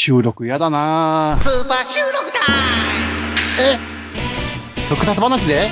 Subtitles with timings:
[0.00, 1.36] 収録やだな。
[1.40, 1.42] ぁ。
[1.42, 2.44] スーパー収録タイ
[3.58, 3.78] え
[4.88, 5.54] 特撮話で。
[5.54, 5.66] ム流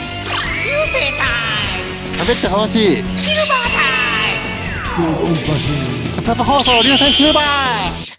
[0.91, 1.22] 星タ
[2.25, 2.99] 喋って話。
[2.99, 3.70] イムシルバー
[6.26, 8.16] タ特撮放送流星シルバー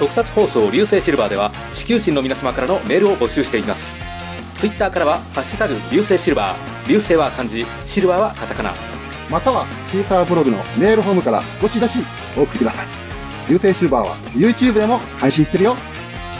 [0.00, 3.96] 特撮放送流星シルバーでは地球人の皆様からのメールを募集しています。
[4.56, 6.58] ツイッターからは「ハッシュタグ流星シルバー」
[6.90, 7.64] 流星は漢字。
[7.86, 8.74] シルバーはカタカナ
[9.30, 11.98] または、シーサーブログのメールフォームからどしどし
[12.36, 12.86] お送りください。
[13.48, 15.76] 流星シルバーは YouTube でも配信してるよ。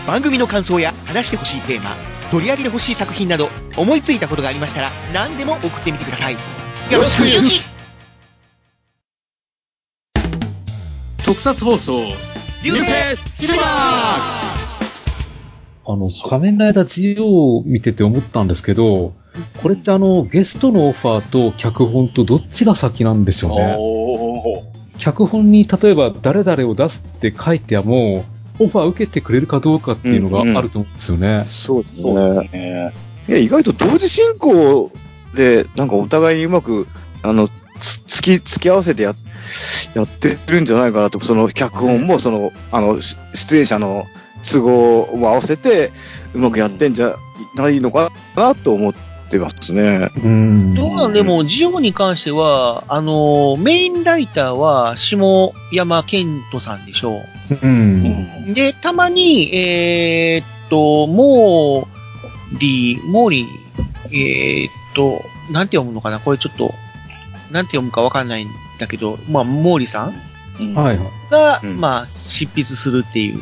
[0.06, 1.94] 番組の感想や話してほしいテーマ、
[2.30, 6.34] 取り上げてほしい作品など、思いついたことがありましたら、何でも送ってみてください。
[6.34, 6.38] よ
[6.98, 7.60] ろしくイユキ
[11.24, 12.00] 特撮放送
[12.62, 12.90] 流星
[13.38, 14.57] シルバー
[15.90, 19.14] あの、仮面ライダー GO を見てて思ったんですけど、
[19.62, 24.68] これってあの、ゲストのオファーと脚本とどっちが先なんでしょうね。
[24.98, 28.26] 脚本に例えば誰々を出すって書いてはも
[28.60, 31.44] う、オファー受けてくれるかどうかっていうのがあると思うんですよね。
[31.44, 32.48] そうですそうですね。
[32.52, 32.92] ね。
[33.28, 34.90] いや、意外と同時進行
[35.34, 36.86] で、なんかお互いにうまく、
[37.22, 37.48] あの、
[37.80, 39.14] つ、つき、付き合わせてや、
[39.94, 44.04] やってるんじゃないかなと、その脚本も、その、あの、し出演者の
[44.44, 45.90] 都合を合わせて、
[46.34, 47.14] うまくやってんじゃ
[47.56, 48.94] ないのかなと思っ
[49.30, 50.10] てますね。
[50.24, 50.74] うん。
[50.74, 57.20] どうなんでも、ジオウに関しては、あの、メインライターは下山健人さんでしょ
[57.62, 58.26] うん。
[58.50, 58.54] う。
[58.54, 63.46] で、たまに、えーっと、毛利、毛利、
[64.10, 65.22] えーっと、
[65.52, 66.20] なんて読むのかな？
[66.20, 66.72] これちょっと、
[67.50, 70.14] なんて読むかわかんないんだけど、まあ、モーリーさん
[70.60, 71.08] うんはいはい。
[71.30, 73.40] が、うんまあ、執筆するっていう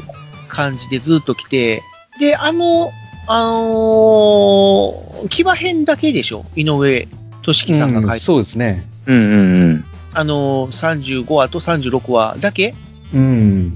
[0.49, 1.83] 感じでずっと来て、
[2.19, 2.93] で、あの、
[3.29, 6.45] あのー、騎馬編だけでしょ？
[6.55, 7.09] 井上
[7.43, 8.85] 俊樹さんが書いて、うんそうですね。
[9.07, 9.85] うんうんうん。
[10.15, 12.75] あのー、35話と36話だけ？
[13.13, 13.21] うん。
[13.21, 13.75] うん。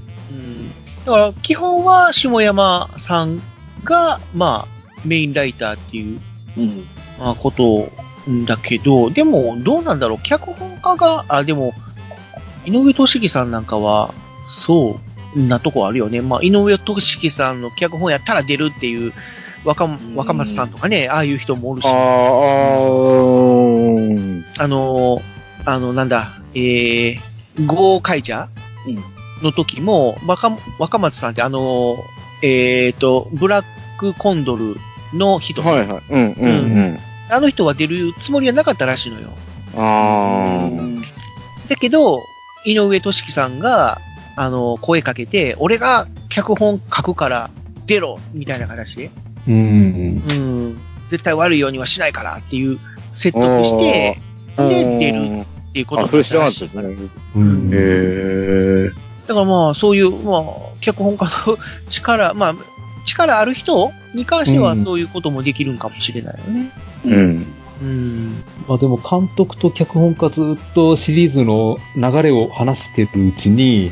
[1.04, 3.42] だから、基本は下山さん
[3.84, 6.20] が、まあ、メインライターっていう、
[6.56, 6.86] うん。
[7.18, 7.88] まあ、こと
[8.30, 10.18] んだけど、でも、どうなんだろう？
[10.22, 11.72] 脚本家が、あ、でも、
[12.64, 14.14] 井上俊樹さんなんかは、
[14.48, 15.00] そう
[15.36, 16.20] なとこあるよね。
[16.22, 19.12] まあ、井上俊樹さんの脚本やったら出るっていう、
[19.64, 21.94] 若、若松さんとかね、ああいう人もおるし、ああ、
[24.64, 25.22] あの、
[25.64, 27.20] あの、なんだ、えー、
[27.66, 31.96] ゴーカイジャーの時も、若、若松さんってあの、
[32.42, 33.64] えーと、ブラッ
[33.98, 34.76] クコンドル
[35.12, 36.02] の人、はいはい。
[36.10, 36.52] うんうんう
[36.92, 36.98] ん。
[37.28, 39.28] あの人は出るつもりはなかったらしいのよ。
[39.76, 40.68] あ
[41.68, 42.20] だけど、
[42.64, 44.00] 井上俊樹さんが、
[44.36, 47.50] あの、声かけて、俺が脚本書くから
[47.86, 49.10] 出ろみたいな形で、
[49.48, 49.54] うん。
[49.54, 49.58] う
[50.34, 50.80] ん、
[51.10, 52.78] 絶対悪いようにはしないからっていう
[53.14, 54.18] 説得して、
[54.56, 54.68] あ。
[54.68, 56.96] で、出るっていうことあ、それ知らなかったですね。
[57.36, 57.70] うん。
[57.72, 58.90] へえ。
[59.26, 60.42] だからまあ、そういう、まあ、
[60.80, 61.58] 脚本家の
[61.88, 62.54] 力、 まあ、
[63.04, 66.70] 力ある人に関してはうんそういうこともできるんかもしれないよね。
[67.06, 67.46] うん。
[67.82, 68.44] うん。
[68.68, 73.90] まあでも監督と脚本家ずっとシリーズの流れを話してるうちに、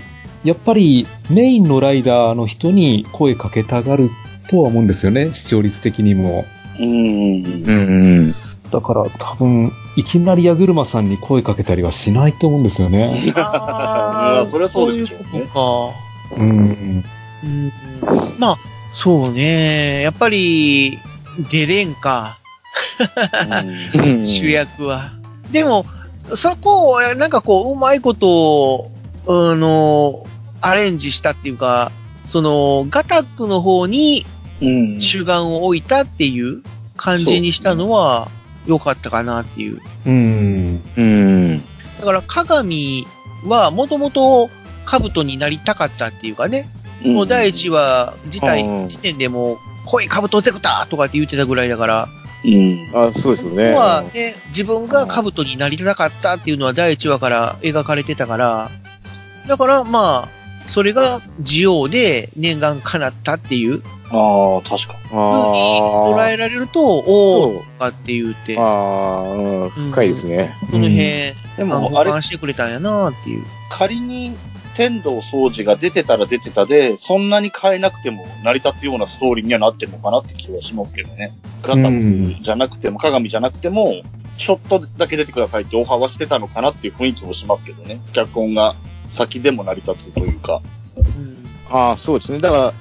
[0.49, 4.09] やっぱりメインのライダーの人に声かけたがる
[4.49, 6.47] とは思うんですよね、視聴率的にも。
[6.81, 6.87] うん。
[6.87, 8.35] うんうん。
[8.71, 13.15] だから多分、いきなり矢車さんに声かけたりはしないと思うんですよね。
[13.35, 13.41] あ
[14.15, 15.93] まあ そりゃそうでしょうねそういうこ
[16.31, 16.43] とか。
[16.43, 17.05] うん。
[17.45, 17.73] うん。
[18.39, 18.59] まあ、
[18.95, 20.01] そうね。
[20.01, 20.99] やっぱり、
[21.51, 22.39] 出れんか。
[23.99, 25.13] うん 主役は。
[25.53, 25.85] でも、
[26.35, 28.91] そこを、なんかこう、うまいこと、
[29.27, 30.25] あの、
[30.61, 31.93] アレンジしたっていうか、
[32.25, 34.27] その、ガタックの方に
[34.61, 35.01] うん。
[35.01, 36.63] 主眼を置いたっていう
[36.97, 38.29] 感じにしたのは、
[38.67, 39.81] 良かったかなっていう。
[40.05, 40.83] うん。
[40.97, 41.63] うん。
[42.01, 43.07] だから、鏡
[43.47, 44.51] は、もともと、
[44.85, 46.69] 兜になりたかったっていうかね、
[47.05, 52.09] もう第一話自体、うん時点でもう、恋兜ゼクタとかって言ってたぐらいだから、
[52.45, 52.91] うん。
[52.95, 53.71] あ、そうですよね。
[53.71, 58.71] ここはね、自分が兜になりたかったっていうのは第一話から描かれてたから、
[59.47, 66.31] だからまあ、それが需要で念願叶ったっていうああ、確かあ捉あ。
[66.31, 70.55] えられると、おそうーとかって言って、ああ、うん深いですね。
[70.71, 70.99] その辺、
[71.57, 73.45] でも、あれしてくれたんやなっていう。
[73.71, 74.35] 仮に
[74.75, 81.33] 天道掃除が出てたら出てたで、そんなに変えなくても成り立つようなストーリーにはなってるのかなって気はしますけどね。
[81.63, 83.93] ガタムじゃなくても、鏡じゃなくても、
[84.39, 88.01] ちょっとだけ出てくださいってオファーはしてたのかなっていう雰囲気もしますけどね。
[88.13, 88.77] 脚本が
[89.09, 90.61] 先でも成り立つというか。
[90.97, 91.39] うん
[91.71, 92.39] ああ、そうですね。
[92.39, 92.73] だから、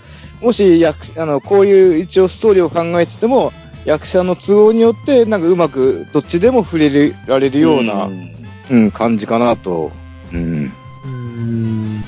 [0.42, 3.52] もし役、あの、こういう一応ストーリーを考えてても、
[3.84, 8.34] 役者の都合によって、なんかうまくどっちでも触れられるような、ん
[8.72, 9.92] うん、感じかなと。
[10.32, 10.72] うん。
[11.04, 12.04] うーん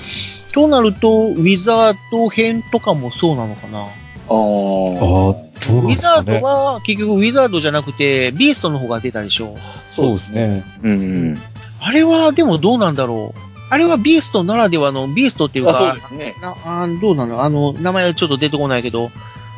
[0.54, 3.80] となると、ウィザード編とかもそうなのかな？
[3.80, 3.86] ああ。
[4.32, 6.46] ウィですかねザード。
[6.46, 9.58] は結局ウィザードじゃなくて、ビーストの方が出たでしょ。
[9.98, 10.64] そうですね。
[10.82, 11.38] うん。
[11.82, 13.40] あれはでもどうなんだろう。
[13.70, 16.36] あれはビーストならではの、ビーストっていうあそうかで、すね。
[16.42, 17.44] なあどうなの？
[17.44, 19.12] あの、名前はちょっと出てこないけど、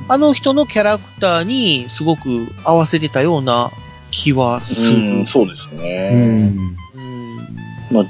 [0.07, 3.71] あの人のキャラクターにすごく合わせてたような
[4.09, 4.97] 気はする。
[4.97, 6.49] うん、そうですうね。
[6.49, 6.55] ん。
[7.91, 8.05] まあ、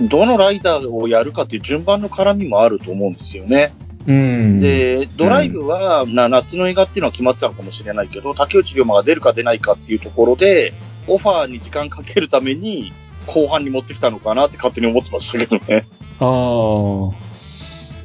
[0.00, 3.72] どのライダーをやるかっていう順番の絡みもあると思うんですよね。
[4.06, 4.60] うん。
[4.60, 10.74] で、ドライブは、な夏の映画っていうのは決まってたのかもしれないけど、竹内龍馬が出るか出ないかっていうところで、
[11.06, 12.92] オファーに時間かけるために、
[13.26, 15.84] 後半に持ってきたのかなって勝手に思ってましたけどね。
[16.20, 16.28] ああ。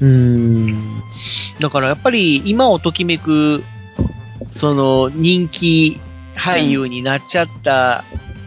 [0.02, 1.04] うーん。
[1.60, 3.64] だからやっぱり今をときめく、
[4.54, 6.00] その人気
[6.36, 8.04] 俳優になっちゃった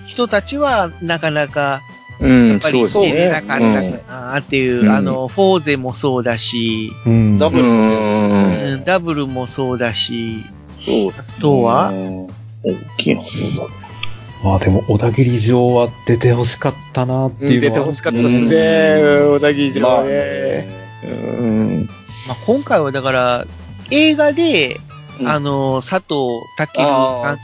[0.06, 1.82] 人たちはなかなか
[2.20, 3.46] うん、やっぱりそうです出れなね。
[3.48, 7.38] かったかなっていう、うんあの、フォーゼもそうだし、うん。
[7.38, 8.72] ダブルうん。
[8.74, 10.44] うんダブルもそうだし、
[10.78, 11.36] そうですね。
[11.38, 11.92] あとは？
[11.92, 12.28] 大
[12.96, 13.26] きいな、ど
[13.64, 13.81] うだろ
[14.42, 17.60] まあでも、小田切城は出て欲しかったなっていうのは。
[17.60, 19.02] 出てほしかったですね、
[19.36, 19.72] 小田切う。
[19.72, 20.66] 城はね。
[21.02, 21.38] まあね。
[21.38, 21.88] うん。
[22.28, 23.46] まあ、今回はだから、
[23.90, 24.80] 映画で、
[25.20, 26.14] うんあの、佐藤
[26.74, 27.36] 健が。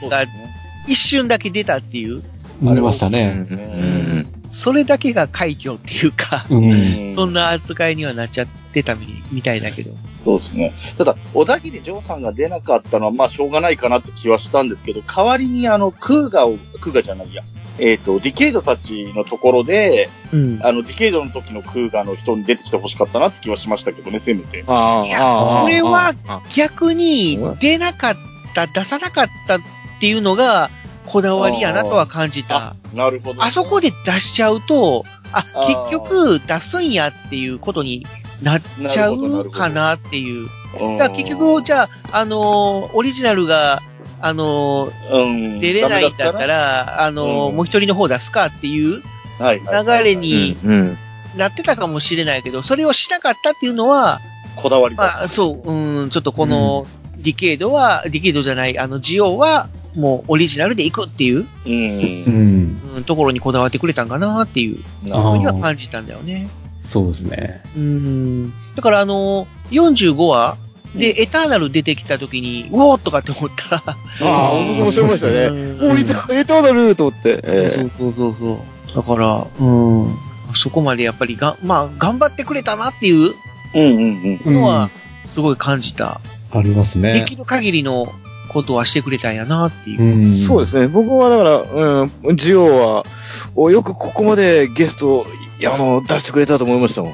[0.88, 2.22] 一瞬だけ出たっていう、
[2.60, 3.44] 見ましたね。
[3.50, 4.37] うん。
[4.50, 7.12] それだけが快挙っていうか、うん。
[7.14, 9.92] そんな扱いにはなっちゃってたみみたいだけど。
[10.24, 10.72] そうですね。
[10.96, 17.42] ただ、小田切丈さんが出なかったのは、まあ、しょうがないかなって気はしたんですけど、代わりに、あの、クーガを、クーガじゃないや、
[17.78, 20.60] えっ、と、ディケイドたちのところで、うん。
[20.62, 24.64] あの、ディケイドの時のクーガの人に出てきて欲しかったなって気はしましたけどね、せめて。
[24.66, 25.62] ああ。
[25.62, 28.16] これはあ逆に出なかっ
[28.54, 29.60] た、出さなかったっ
[30.00, 30.70] ていうのが、
[31.08, 32.74] こだわりやなとは感じた。
[32.94, 33.42] なるほど。
[33.42, 38.06] あそこで出しちゃうと、あ、結局出すんやっていうことに
[38.42, 40.48] なっちゃうかなっていう。
[40.80, 43.82] うん、だから結局、じゃあ、あのーオリジナルが、
[44.20, 49.02] あのーうん、出れないんだったら、ら、あのーうんもう一人の方出すかっていう
[49.40, 50.98] 流れにうん。
[51.36, 54.20] なってたかもしれないけど、それをしなかったっていうのは、
[54.56, 55.02] こだわりだ。
[55.02, 59.68] まあ、そう、うん、ちょっとこの、ディケイドは、ディケイドじゃない、あの、ジオは、
[59.98, 61.46] もうオリジナルで行くっていう、う。
[61.66, 62.80] うんん。
[62.96, 64.78] うん、ところにこだわってくれたんかなっていう
[65.08, 66.48] なふうには感じたんだよね。
[66.84, 67.62] そうですね。
[67.76, 68.52] うん。
[68.76, 70.56] だからあのー、45話
[70.94, 73.76] で、エターナル出てきた時に、うおーとかって思った。
[73.76, 76.40] ああ、僕もそう思いましたね。
[76.40, 77.40] エターナルと思って。
[77.44, 78.96] えそうそうそうそう。
[78.96, 80.16] だから、うん。
[80.54, 83.34] そこまでやっぱりが、まあ、頑張ってくれたなっていう
[83.74, 84.54] うんうんうん。
[84.54, 84.88] のは、
[85.26, 86.20] すごい感じた。
[86.50, 87.12] ありますね。
[87.12, 88.10] できる限りの
[88.48, 90.18] ことはしてくれたんやなっていう。
[90.18, 90.88] うそうですね。
[90.88, 93.06] 僕はだから、うん、ジオは、
[93.54, 95.24] およくここまでゲスト、
[95.66, 97.12] あの、出してくれたと思いましたもん。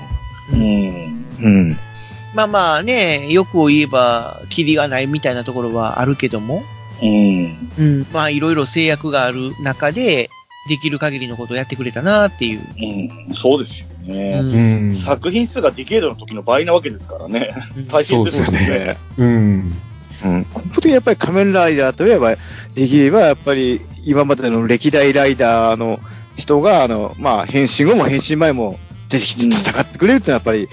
[0.53, 1.25] うん。
[1.43, 1.77] うん。
[2.35, 6.63] まあまあね、よくを言えば、キリがないみたいなところはあるけども、
[7.03, 7.71] うん。
[7.79, 8.07] うん。
[8.13, 10.31] まあ、いろいろ制約がある中で、
[10.67, 12.61] できる限りのことをやってくれたなっていう。
[13.29, 13.35] うん。
[13.35, 14.39] そうですよね。
[14.41, 14.95] うんうん。
[14.95, 17.55] 作品数がディケイドの時の倍なわけですからね。
[17.91, 18.97] 大変ですよそうね。
[19.19, 19.75] うん。
[20.25, 20.39] うん。
[20.39, 22.37] 根本的にやっぱり仮面ライダーといえば、
[22.75, 26.01] できればやっぱり今までの歴代ライダーの
[26.37, 28.79] 人が、あの、まあ、変身後も変身前も
[29.09, 30.69] 出てきて戦ってくれるってのはやっぱり、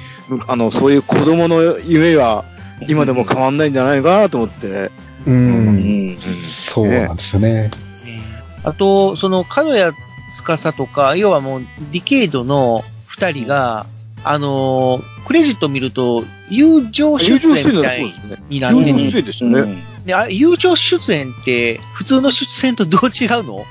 [0.47, 2.45] あの、そういう子供の夢は
[2.87, 4.67] 今でも変わんないんじゃないかなと思って。
[4.67, 4.91] う。
[5.27, 6.17] うんん。
[6.19, 7.69] そうなんですよね。
[7.69, 7.71] ね
[8.63, 9.93] あと、その、角谷
[10.35, 13.85] 司とか、要はもう、ディケイドの二人が、
[14.23, 18.43] あのークレジット見ると、友情出演みたいそうですね。
[18.49, 19.83] になってる友情出演でしたね。
[20.05, 23.65] で、あれ、友情出演って、普通の出演とどう違うの？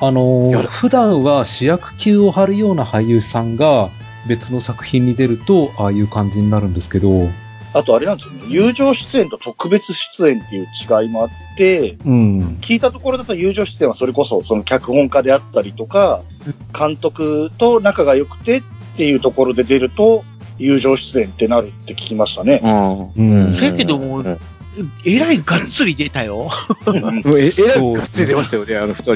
[0.00, 3.90] あのー、普段は主役級を張るような俳優さんが
[4.26, 7.28] 別の作品に出ると、ああいう感じになるんですけど、
[7.74, 8.44] あとあれなんですよね。
[8.48, 12.58] 友情出演と特別出演っていう違いもあって、うん。
[12.60, 16.22] 聞いたところだと友情出演はそれこそその脚本家であったりとか、
[16.76, 18.62] 監督と仲が良くてっ
[18.96, 20.24] ていうところで出ると、
[20.58, 22.60] 友情出演ってなるって聞きましたね。
[23.16, 23.54] うん。
[23.54, 24.38] せやけどもうん
[25.04, 26.50] えらいがっつり出たよ。
[26.86, 27.00] え、えら
[27.76, 29.12] いがっつり出ましたよね、あの二人。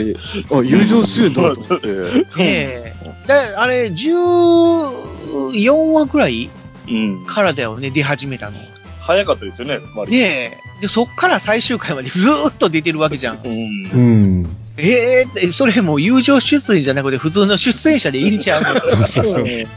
[0.56, 1.88] あ、友情出演だと思って。
[1.88, 1.94] ね
[2.38, 2.94] え。
[3.26, 6.48] で、あれ、14話ぐらい
[6.88, 7.26] うん。
[7.26, 8.56] からだよね、出始めたの。
[9.00, 10.58] 早かったですよね、割とねえ。
[10.82, 13.38] で、そっから最終回までずーっと出てるわけじゃん。
[13.42, 13.96] うんう。
[14.42, 14.46] ん。
[14.80, 18.70] ええー、それもう友情出演じゃなくて普通の出演者でいいんちゃうの？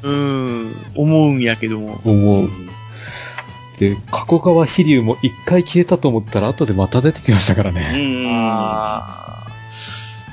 [0.04, 2.00] うん、思うんやけども。
[2.06, 2.50] 思う。
[3.80, 8.26] で、加古川飛龍も一回消えたと思ったら後でまた出てきましたからうね。
[8.26, 8.28] ん。
[8.30, 9.48] ああ。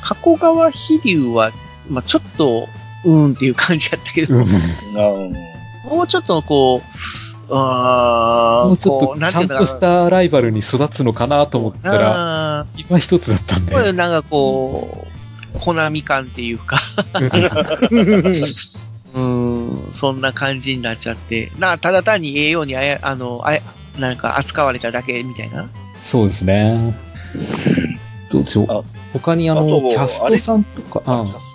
[0.03, 1.53] 加古川飛龍は、
[1.89, 2.69] まあちょっと、
[3.05, 4.43] うーんっていう感じやったけど、うん。
[4.43, 5.35] うん
[5.85, 6.89] もうちょっとこう、
[7.55, 13.93] もうちょっことちゃんとしたライバルに育つのかなと思ったら、あ今一つだったんーこれで。
[13.93, 15.07] なんかこ
[15.55, 16.78] う、コナミ感っていうか、
[17.14, 23.62] うーん、そんな感じになっちゃって、な、ただ単に栄養にあや、あの、あや、
[23.99, 25.69] なんか扱われただけみたいな。
[26.02, 26.95] そうですね。
[28.31, 28.85] どうでしょあう。
[29.12, 31.48] 他にあの、キャストさんとか、あキ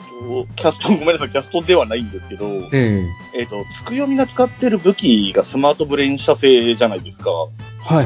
[0.55, 3.03] キャスト、ごめんなさい、キャストではないんですけど、え
[3.33, 7.29] ええっ、と、つくよみが使ってる武器がスマートブレイン社製じゃないですか。
[7.31, 7.47] は
[7.91, 8.05] いはい。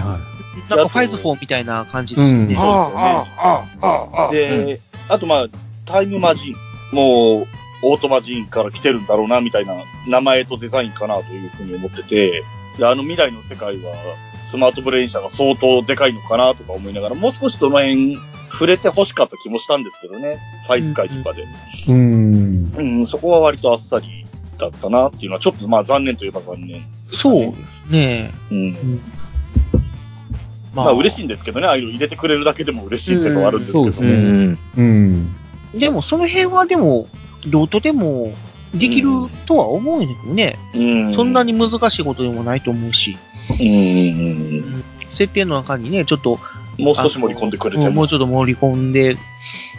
[0.69, 2.43] なんかファイズ4みたいな感じですよね。
[2.45, 4.75] うんそうですよね。
[4.75, 5.47] で、あとまあ、
[5.85, 6.55] タイムマジン。
[6.91, 7.47] もう、
[7.83, 9.73] オートマジンから来てるんだろうな、みたいな
[10.07, 12.43] 名前とデザインかなというふうに思ってて、
[12.77, 13.93] で、あの未来の世界は、
[14.45, 18.17] スマートブレイン社が相当でかいのかなとか思いながら、もう少しその辺
[18.57, 20.39] 触れて欲しかった気もしたんですけどね。
[20.65, 21.45] ファイズ会とかで。
[21.87, 22.73] うん。
[22.75, 24.25] うん、そこは割とあっさり
[24.57, 26.81] だったなっていうのは、ちょっとまあ残念といえば残念。
[27.11, 27.53] そうで
[27.87, 28.33] すね。
[28.49, 29.01] うん。
[30.73, 34.11] ままあ嬉しいんですけどね、ああいうの入れてくれるだけでも嬉しいっていうのはあるんですけどうんそうね。
[34.11, 35.35] ですうん。
[35.75, 37.07] でもその辺はでも、
[37.45, 38.33] どうとでも
[38.73, 39.09] できる
[39.45, 40.57] とは思うんだけどね。
[40.73, 41.13] うん。
[41.13, 43.17] そんなに難しいことでもないと思うし。
[43.61, 44.83] うん。
[45.09, 46.39] 設定の中にね、ちょっと、
[46.77, 49.17] もう少し盛り込んでくれてうんももうちょっと盛り込んで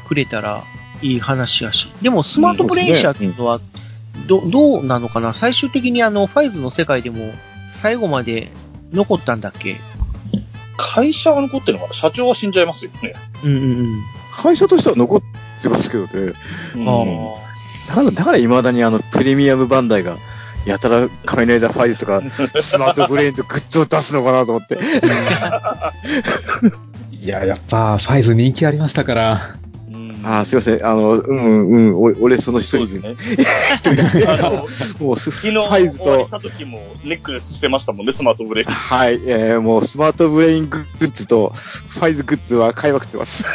[0.07, 0.65] くれたら
[1.03, 1.89] いい話やし。
[2.03, 3.61] でもスマートブレイン社っていうのは、
[4.27, 5.33] ど、どうなのかな？
[5.33, 7.33] 最終的にあの、ファイズの世界でも
[7.75, 8.51] 最後まで
[8.93, 9.77] 残ったんだっけ？
[10.77, 11.95] 会社は残ってるのかな？
[11.95, 13.15] 社長は死んじゃいますよね。
[13.45, 14.03] うんうんうん。
[14.33, 15.21] 会社としては残っ
[15.63, 16.33] てますけどね。
[16.77, 17.49] うんあ
[17.89, 20.19] だから、だから未だにあの、プレミアムバンダイが、
[20.67, 22.21] やたら仮面ライダーファイズとか、
[22.61, 24.79] スマートブレインとグッズを出すのかなと思って。
[27.21, 29.41] いや、やっぱ、ファイズ人気ありましたから。
[29.93, 30.85] うんああ、すいません。
[30.85, 33.17] あの、うんうん、お俺その一人で、ね。
[33.77, 34.27] 一人で
[35.01, 38.69] もうス、昨日ファイズとし、た時もネックレスしてましたもんね、スマートブレイン。
[38.69, 43.45] はい、えー、もうスマートブレイングッズと、ファイズグッズは買いまくってます。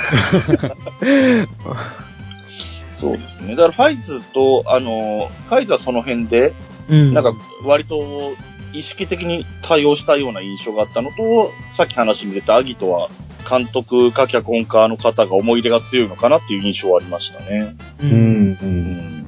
[2.98, 3.56] そうですね。
[3.56, 6.54] だからファイズと、あの、ファイズはその辺で、
[6.90, 7.14] うん。
[7.14, 7.34] なんか
[7.66, 8.34] 割と
[8.74, 13.10] 意識的に対応したような印象があったのと、さっき話に出たアギトは、
[13.44, 17.76] 監督か脚本家の方が思い出が強いのかなっていう印象はありましたね。
[18.02, 18.06] う。
[18.06, 18.58] うんん。
[18.62, 19.28] うん。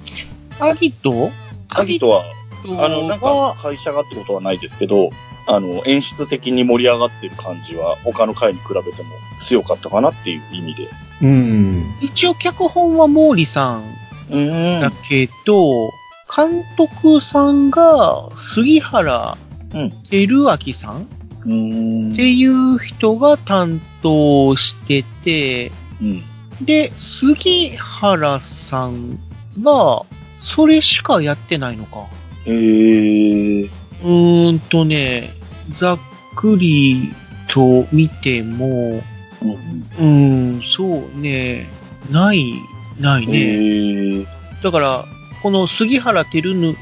[0.60, 1.32] アギト？
[1.70, 2.24] アギトは、
[2.64, 5.10] トあの、なんか、会社がってことはないですけど、
[5.48, 9.10] あの、演出的に盛り上がってる感じは、他の回に比べても
[9.42, 10.90] 強かったかなっていう意味で。
[11.22, 11.96] うん。
[12.02, 13.84] 一応脚本は毛利さん
[14.32, 15.92] うんだけど、
[16.36, 19.38] 監督さんが杉原
[19.74, 21.08] うん照明さんうん
[21.46, 25.72] っていう人が担当してて、
[26.02, 26.24] うん。
[26.62, 29.20] で、杉原さん
[29.62, 30.04] が、
[30.42, 32.08] それしかやってないのか。
[32.46, 33.70] えー。
[34.04, 35.34] うーんとね、
[35.72, 36.00] ざっ
[36.36, 37.14] くり
[37.48, 39.02] と見ても、
[39.42, 39.52] うん。
[39.52, 41.70] うーん、そうね、
[42.10, 42.54] ない、
[43.00, 43.34] ないえね。
[43.38, 44.28] ー。
[44.64, 45.06] だから、
[45.44, 46.76] この杉原照明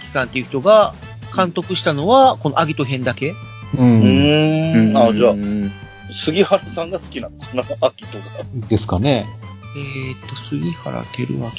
[0.00, 0.94] さんっていう人が
[1.34, 3.34] 監督したのは、このアギト編だけ
[3.78, 3.82] う。
[3.82, 4.96] うんーん。
[4.96, 5.72] あ、じゃあう、ん
[6.10, 8.24] 杉原さんが好きなのかなアキトが。
[8.68, 9.26] ですかね。
[9.76, 11.46] えーっと、杉原照明。
[11.48, 11.50] う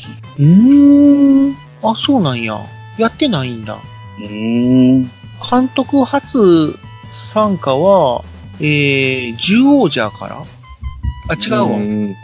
[0.41, 1.55] ーん。
[1.83, 2.59] あ、そうなんや。
[2.97, 3.77] やってないんだ。
[4.19, 5.12] うーん。
[5.50, 6.75] 監督初
[7.13, 8.24] 参加は、
[8.59, 10.43] えー、獣王者から？
[11.29, 11.77] あ、違うわ。
[11.77, 12.15] ん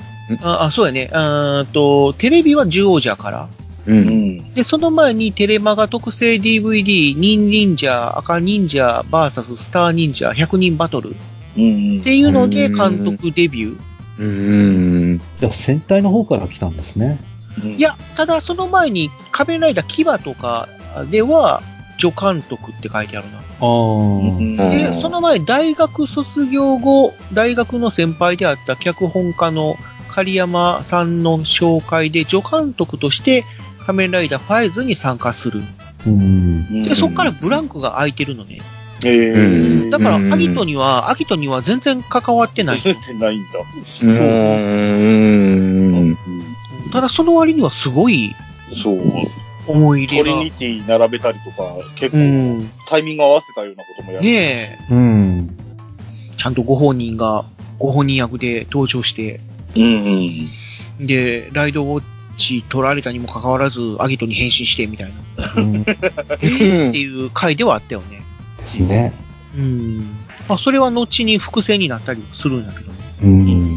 [0.41, 1.09] あ、あそうやね。
[1.13, 3.49] あーっと、テレビは獣王者から。
[3.87, 3.93] う。
[3.93, 4.53] うんん。
[4.53, 11.13] で、その前にテレマガ特製 DVD、忍忍者、赤忍者 VS スター忍者100人バトルっ
[11.57, 12.01] うん。
[12.01, 13.93] ていうので監督デビュー。
[14.19, 14.25] う
[15.15, 15.21] ん。
[15.39, 17.19] じゃあ、戦隊の方から来たんですね。
[17.63, 20.67] いい、や、ただその前に仮面ライダーキバとか
[21.11, 21.61] では
[21.97, 23.39] 助監督って書いてあるな。
[23.39, 29.77] あで、その前大学卒業後、大学の先輩であった脚本家の
[30.09, 33.45] 狩山さんの紹介で助監督として
[33.85, 35.61] 仮面ライダーファイズに参加する。
[36.05, 36.83] うん。
[36.83, 38.61] で、そこからブランクが空いてるのね。
[39.05, 39.89] えー。
[39.89, 42.79] だから、うんアギトには、アギトには全然関わってない。
[42.79, 43.59] 出てないんだ。
[44.03, 44.07] う
[46.03, 46.17] ん。
[46.91, 48.33] ただ、その割にはすごい
[48.73, 49.01] そう。
[49.67, 50.31] 思い入れが。
[50.31, 52.69] トリニティ並べたりとか、結う構ん。
[52.87, 54.25] タイミング合わせたようなこともやる。
[54.25, 55.57] ねえ、うん。
[56.35, 57.45] ちゃんとご本人が、
[57.79, 59.39] ご本人役で登場して、
[59.75, 59.83] うん
[60.99, 61.07] うん。
[61.07, 62.03] で、ライドウォッ
[62.43, 66.33] チ取られたにもかかわらず、アギトに変身して、みたいな。
[66.35, 68.21] っていう回ではあったよね。
[68.57, 69.13] ですね。
[69.57, 69.99] うん。
[70.47, 72.97] まあ、それは後に伏線になったりするんだけどね。
[73.23, 73.29] うん。
[73.29, 73.67] うん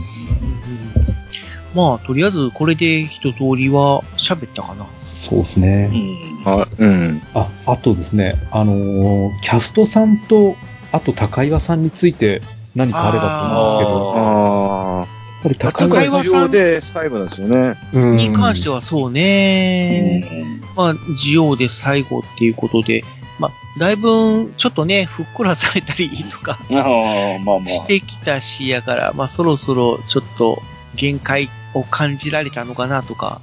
[1.74, 4.86] まあ、とりあえずこれで一通りは喋ったかな。
[5.02, 5.90] そうですね。
[5.92, 6.52] うん。
[6.62, 7.22] あ、うん。
[7.34, 10.56] あ、あとですね、あのーキャストさんと、
[10.90, 12.40] あと高岩さんについて
[12.74, 15.06] 何かあればと思うんですけど、ああ。
[15.46, 17.76] やっぱり高高岩岩重要で最後なんですよね。
[17.92, 20.60] うんに関してはそうね。
[20.74, 23.04] まあ、ジオで最後っていうことで、
[23.38, 27.66] まあ、だいぶ、ちょっとね、ふっくらされたりとかああ、まあまあ。
[27.66, 30.62] してきたし、やから、まあ、そろそろちょっと
[30.94, 33.40] 限界を感じられたのかなとか、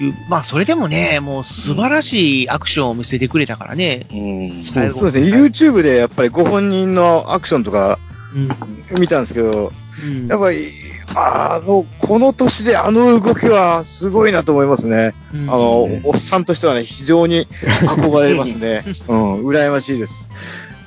[0.00, 4.06] いうまあ、それでもね、もう素晴らしいアクションを見せてくれたからね。
[4.12, 4.16] う
[4.58, 4.62] ん。
[4.62, 5.36] 最後そうですね。
[5.36, 7.98] YouTube でやっぱりご本人のアクションとか
[8.34, 9.00] うん。
[9.00, 9.83] 見たんですけど、うん
[10.28, 10.68] やっぱり、
[11.14, 15.14] あの、この年であの動きはすごいなと思いますね。
[15.32, 17.46] うんあの、おっさんとしてはね、非常に
[17.82, 18.84] 憧れますね。
[19.08, 20.30] うん、羨ましいです。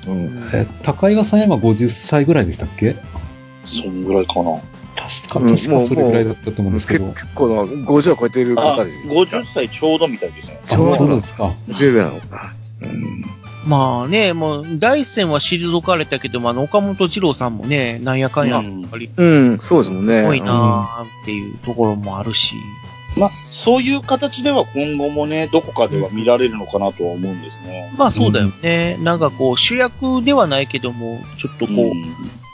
[0.08, 0.50] うん。
[0.54, 2.96] え高岩さん今50歳ぐらいでしたっけ？
[3.66, 4.52] そんぐらいかな。
[4.96, 7.14] 確か、うん確かそれぐらいだったと思うんですけ結ど。
[7.36, 9.08] 構な、50は超えてるあ、方です。
[9.10, 10.60] 50歳ちょうどみたいですね。
[10.66, 11.54] あ、そうですか。
[11.70, 12.54] 50ぐらいなのか。
[12.82, 13.26] うん。
[13.68, 20.22] まあね、もう、第一線は退かれたけども、あの、岡本二郎さんもね、なんやかんや、うんやっぱり、うん、そうですもんね。
[20.22, 22.56] すごいなーっていうところもあるし。
[23.18, 27.92] まあ、そういう形では今後もね、どこかでは見られるのかなとは思うんですね。
[27.98, 28.98] まあそうだよね。
[29.02, 31.94] なんかこう、主役ではないけども、ちょっとこう、うん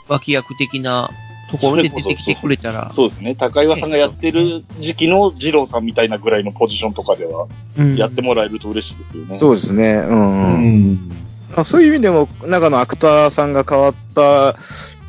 [0.08, 1.10] 脇役的な
[1.50, 3.34] ところで出てきてくれたら、そうですね。
[3.34, 7.46] 高岩さんがやってる時期の二郎さんみたいなぐらいのポジションとかでは、
[7.76, 9.34] うんやってもらえると嬉しいですよね。
[9.34, 9.94] そうですね。
[9.94, 10.92] うん、ううん。
[10.92, 11.12] ん。
[11.56, 14.56] あそういう意味でも、中のアクターさんが変わった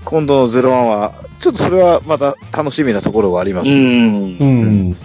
[0.03, 3.71] 今度の01は、ちょっとそれはまた楽しみなところはあります。
[3.71, 4.37] うん。
[4.39, 4.97] うん。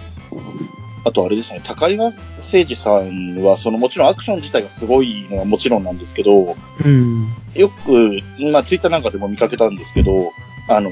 [1.03, 7.27] あとあれですね、高岩誠二さんは、そのもちろんアクション自体がすごいのはもちろんなんですけど、うん。
[7.55, 8.19] よく、
[8.51, 10.31] まあツイッターなんかでも見かけたんですけど、
[10.75, 10.91] あの、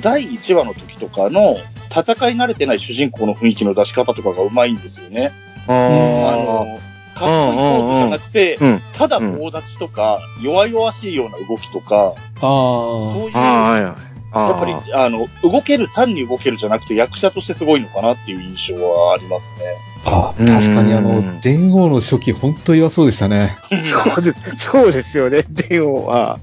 [0.00, 1.56] 第1話の時とかの
[1.90, 5.32] 戦い慣れてない主人公の雰囲気の出し方とかがうまいんですよね。
[5.66, 5.76] ああ
[6.36, 6.80] の、
[7.14, 13.94] かっこいいポーズじゃなくて、うんただ棒立ちとか、弱々しいような動きとか、あそういう。
[14.32, 19.74] やっぱり、あの、動ける、単に動けるじゃなくて役者としてすごいのかなっていう印象はありますね。
[20.04, 20.30] あ。
[20.30, 23.58] あ確かにあの、電王の初期、本当弱そうでしたね。
[23.82, 26.38] そうです、そうですよね、電王は。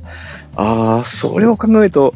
[0.58, 2.14] ああ、それを考えると、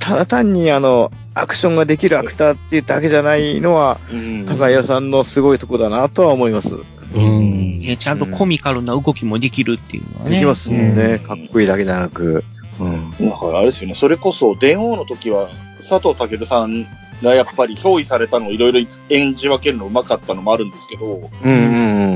[0.00, 6.76] ただ単にあの、アクションができるアクターっていうだけじゃないのは、うん高谷さんのすごいとこだなとは思います。
[7.14, 7.78] うん。
[7.78, 10.30] ねちゃんとコミカルな動きもできるっていうのはね。
[10.36, 11.02] できますもんね。
[11.02, 12.44] うんかっこいいだけじゃなく。
[12.80, 13.10] うん。
[13.10, 16.86] だからあれですよね、それこそ、電王の時は、佐藤健さん
[17.22, 18.80] がやっぱり憑依されたのをいろいろ
[19.10, 22.15] 演じ分けるのうまかったのもあるんですけど、うんうんう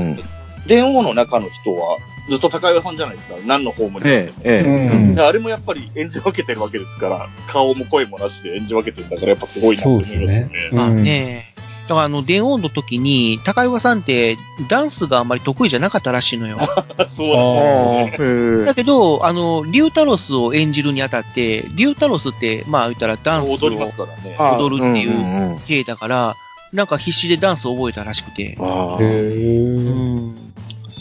[0.67, 1.97] 電王の中の人は、
[2.29, 4.07] ずっと高岩さんじゃないですか、何のホームに。
[4.07, 4.97] ええ、ええ。
[4.97, 10.27] うんであれもやっぱり演じ分けてるわけですから、顔も声もなしで演じ分けてるんだから、やっぱすごいなって思いますよね。
[10.27, 11.51] そうですねまあね。
[11.83, 14.37] だからあの、電音の時に、高岩さんって
[14.69, 16.57] ダンスがあんまり得意じゃなかったらしいのよ。
[17.07, 18.65] そうああ、ですね。
[18.65, 24.35] だけど、あの、リュウタロスを演じるにあたって、リュウタロスって、まあ言ったらダンスを踊りますからね。
[24.37, 26.35] あ踊るっていううんうんうん体だから、
[26.71, 28.55] なんか必死でダンスを覚えたらしくて。
[28.59, 30.50] あへうーん。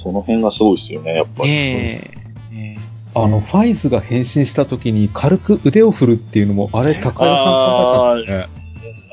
[0.01, 1.51] その辺がすごいですよね、やっぱり。
[1.51, 2.15] ね
[2.53, 2.55] え。
[2.55, 2.79] ね
[3.15, 8.61] あの、ファイズが変身した時に軽く腕を振るっていうのも、あれ、高岩さん考えたんですね。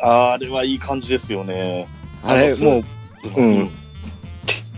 [0.02, 1.88] ああれはいい感じですよね。
[2.24, 2.84] あれ、もう、
[3.36, 3.70] ううん。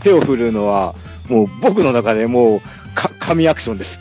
[0.03, 0.95] 手を振るのは、
[1.27, 2.61] もう僕の中でもう、
[2.95, 3.99] か、神アクションです。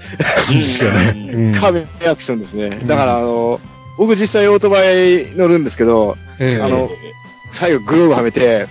[0.53, 1.31] ですよね。
[1.33, 2.71] うん神アクションですね。
[2.71, 3.61] だから、あの、
[3.99, 6.89] 僕実際オートバイ乗るんですけど、ええあの
[7.51, 8.69] 最後グローブはめて、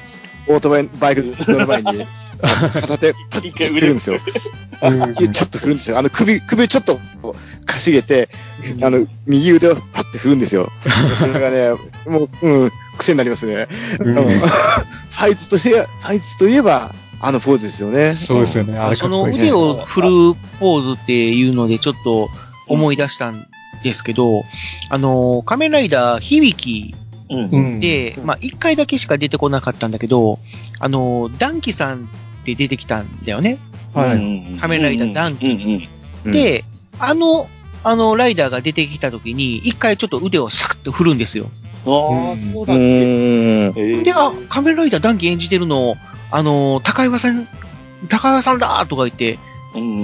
[0.48, 2.06] オートバイ、バイク乗る前に、
[2.38, 4.20] 片手、パッて振ってるんですよ。
[4.82, 5.98] うんちょっと振るんですよ。
[5.98, 7.00] あの首、首ちょっと
[7.66, 8.30] かしげて、
[8.82, 10.70] あの、右腕をパッて振るんですよ。
[11.18, 11.72] それがね、
[12.06, 13.68] もう、うん、癖になりますね。
[14.00, 14.40] うんうん
[15.18, 18.14] ファイズとして、ファイズといえば、あのポーズですよね。
[18.14, 18.78] そうですよね。
[18.78, 19.40] あれかそのっこいい。
[19.42, 20.08] 腕を振る
[20.60, 22.30] ポーズっていうのでちょっと
[22.68, 23.48] 思い出したん
[23.84, 24.44] ですけど、
[24.90, 26.96] あの、仮面ライダー響き。
[27.80, 30.40] で、まあ、一回だけしか出てこなかったんだけど、
[30.80, 33.60] あの、ダンキさんって出てきたんだよね。
[33.94, 34.58] はい。
[34.60, 35.90] 仮面ライダーダンキ
[36.26, 36.64] で、
[37.00, 37.50] あの、
[37.84, 41.50] あの、ライダーが出てきた時に、一回ちょっと腕をサクッと振るんですよ。
[41.86, 45.96] ああ、そうだで、あ、仮面ライダーダンキ演じてるの、
[46.32, 47.48] あの、高岩さん、
[48.10, 49.40] 高岩さんだとか言って、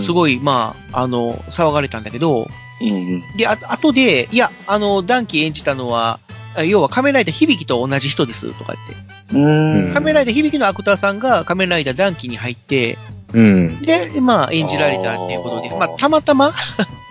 [0.02, 0.14] すい。
[0.14, 2.48] ごい、まあ、あの、騒がれたんだけど、
[2.82, 3.38] うんうん。
[3.38, 9.14] で、あ後で、いや、あの、ダンキ演じたのは、あ要は仮面ライダー響きと同じ人です、とか言って。
[9.34, 12.98] うん仮面ライダー響きのアクターさんが仮面ライダーダンキに入って、
[13.34, 13.82] うん。
[13.82, 16.54] で、まあ、演じられたっていうことで、あーまあ、たまたま、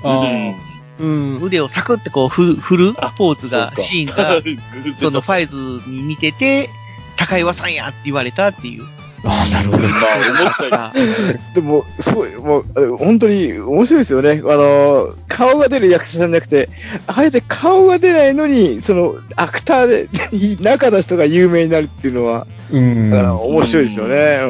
[0.05, 0.55] あ
[0.99, 4.41] うん、腕をサクってこう、ふ、振るポーズが、シーンが、
[4.95, 5.57] そのファイズ
[5.89, 6.71] に似てて、
[7.17, 8.85] 高岩さんやって言われたっていう。
[9.25, 9.83] あなるほど。
[9.83, 14.43] まあ、思っちゃい でも、すごい、もう、あ本当に面白いですよね。
[14.45, 16.69] あの、顔が出る役者さんじゃなくて、
[17.07, 20.09] あえて顔が出ないのに、その、アクターで、
[20.61, 23.11] 中の人が有名になるっていうのは、うん。
[23.11, 24.41] だから面白いですよね。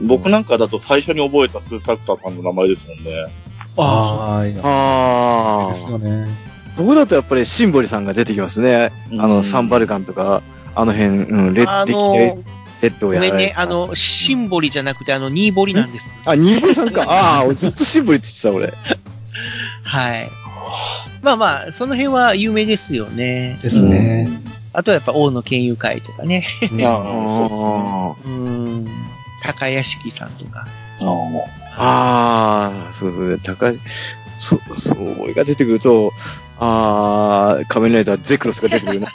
[0.00, 0.08] うん。
[0.08, 3.26] 僕なんかだと最初に覚えたスーツアクターさんの名前ですもんね。
[3.76, 6.26] ああ、いやあですよね。
[6.76, 8.92] 僕だとやっぱりシンボリさんが出てきますね。
[9.12, 10.42] あの、サンバルカンとか、
[10.74, 12.36] あの辺、うん、歴代
[12.82, 16.12] の、レッドをやられごめんね、あの、シンボリじゃなくて、あの、ニーボリなんです。
[16.24, 17.04] あ、ニーボリさんか。
[17.08, 20.30] ああ、ずっとシンボリって言ってた、はい。
[21.22, 23.58] まあまあ、その辺は有名ですよね。
[23.62, 24.28] ですね。
[24.72, 26.46] あとはやっぱ王の県友会とかね。
[26.72, 28.32] うんああ、俺。
[28.32, 28.34] う
[28.82, 28.88] ん。
[29.42, 30.66] 高屋敷さんとか。
[31.00, 31.60] そうですね。
[31.76, 33.78] ああ、そうそうね、高い、
[34.36, 36.12] そ、そう、俺が出てくると、
[36.58, 39.08] ああ、仮面ライダーゼクロスが出てくるな。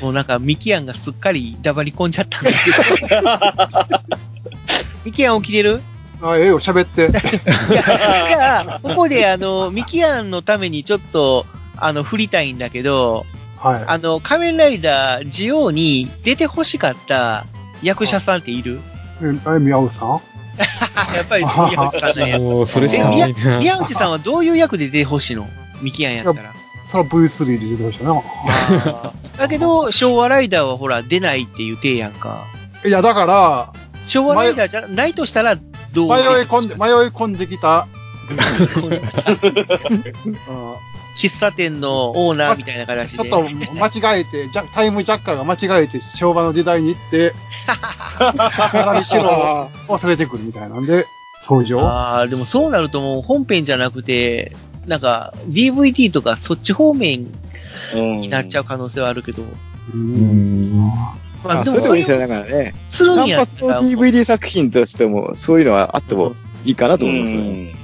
[0.00, 3.22] もうなんか、ミキアンがすっかり黙り込んじゃったんですけど。
[5.04, 5.80] ミキアン起きてる？
[6.22, 7.02] あ、ええよ、喋って。
[7.02, 7.82] いや、
[8.26, 13.24] じゃあ、ここであの、ミキアンのためにちょっと、あの、振りたいんだけど、
[13.58, 13.84] はい。
[13.86, 17.44] あの、仮面ライダージオウに出て欲しかった
[17.82, 18.80] 役者さんっている？
[19.22, 20.20] え、え宮内さん？
[21.14, 22.38] やっぱり宮内さんなんや。
[22.40, 23.58] もう、それしえかないな。
[23.58, 25.48] 宮内さんはどういう役で出て欲しいの？
[25.82, 26.52] ミキアンやったら。
[26.90, 28.22] それは V3 で出てましたね。
[29.38, 32.44] だけど、昭和ライダーはほら、出ないっていう体やんか。
[32.84, 33.72] いや、だから、
[34.06, 35.56] 昭和ライダーじゃないとしたら、
[35.92, 37.86] どう迷い込んで、迷い込んできた、
[41.18, 43.18] 喫茶店のオーナーみたいな形で。
[43.18, 47.34] ちょっと間違えて、ジャタイムジャッカーが間違えて昭和の時代に行って、
[48.18, 51.06] 中西郎を連れてくるみたいなんで、
[51.42, 54.52] 登場ああ、でもそうなるともう本編じゃなくて、
[54.88, 57.26] なんか DVD とかそっち方面
[57.94, 59.44] になっちゃう可能性はあるけど。
[59.94, 60.90] うん。
[61.44, 62.74] あ、までそれでもいいですよ、だからね。
[62.88, 67.74] するん単やったら発の DVD 作品としても、そういうのはあってもいいかなと思いますよね。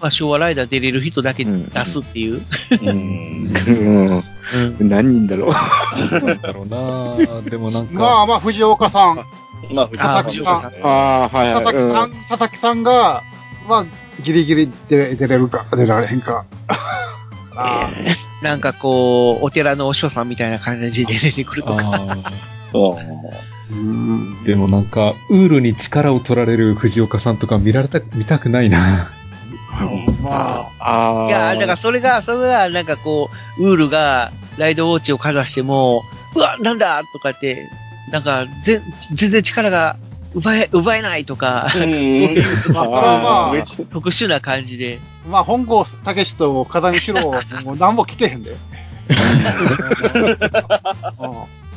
[0.00, 2.42] まあ、昭和ライダー出れる人だけ出すっていう。
[2.82, 3.50] うん。
[4.78, 4.88] うん。
[4.88, 5.50] 何人だろう。
[5.50, 7.94] なんだろうなでもなんか。
[7.94, 9.24] まあまあ、藤岡さん、
[9.72, 10.88] まあ、佐々木さん、あ
[11.24, 13.22] あ、はい佐々木さん、佐々木さんが、
[13.68, 13.86] まあ、
[14.22, 16.44] ギリギリ出出れるか、出られへんか。
[17.56, 17.90] あ
[18.42, 21.76] なんかこう、お寺のお師匠さんみたいな感じで出てくるとか。
[21.78, 23.36] あー
[24.46, 29.10] でもなんか、ウールに力を取られる藤岡さんとか見られた、見たくないな。
[30.22, 37.68] まあいや、だからそれが、それが、なんかこう、ウールがライドウォッチをかざしても、うわ、なんだとかって、
[38.12, 38.80] なんか、ぜ
[39.12, 39.96] 全然力が
[40.36, 42.44] 奪え、奪えないとか、そういう、
[42.74, 44.98] まあ、それはまあ、特殊な感じで。
[45.30, 47.32] まあ、本郷武史と風見四郎、
[47.64, 48.54] もう何も聞けへんで。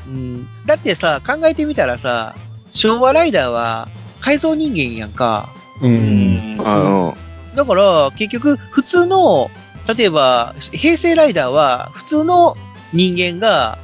[0.08, 2.36] うんだってさ、考えてみたらさ、
[2.72, 3.88] 昭和ライダーは
[4.20, 5.48] 改造人間やんか。
[5.82, 6.58] うん。
[6.60, 7.14] あ
[7.56, 9.50] だから、結局、普通の、
[9.96, 12.58] 例えば、平成ライダーは、普通の
[12.92, 13.78] 人間が、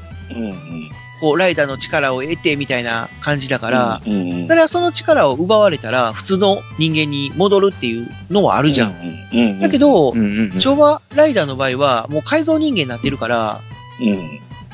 [1.26, 4.02] こう、ライダーの力を得てみたいな感じだから、
[4.46, 9.60] それはその力を奪われたら、普通の人間に戻るっていうのはあるじゃん。
[9.60, 10.14] だけど、
[10.60, 13.60] 昭和ライダーの場合は、もう改造人間になってるから、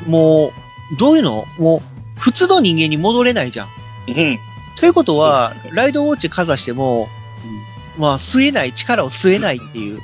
[0.05, 1.45] もう、どういうの？
[1.57, 3.67] もう、普通の人間に戻れないじゃん。
[4.77, 7.07] ということは、ライドウォッチかざしても、
[8.01, 9.99] まあ、吸えない、力を吸えないっていう。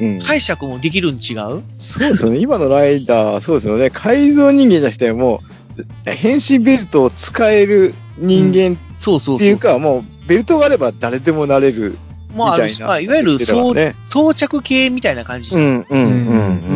[0.00, 1.62] うん解釈もできるん違う？
[1.78, 2.38] そうですよね。
[2.38, 3.90] 今のライダー、そうですよね。
[3.90, 5.42] 改造人間じゃなくて、も
[6.06, 11.98] う、変身ベルトを使える人間そうそうっていうか、もう、ベルトがあれば誰でもなれる
[12.30, 12.86] みもうあるし、たいな。
[12.86, 13.74] まあ、いわゆる装,、
[14.08, 15.52] 装着系みたいな感じ。
[15.54, 16.06] うん、うん、うん。
[16.06, 16.72] う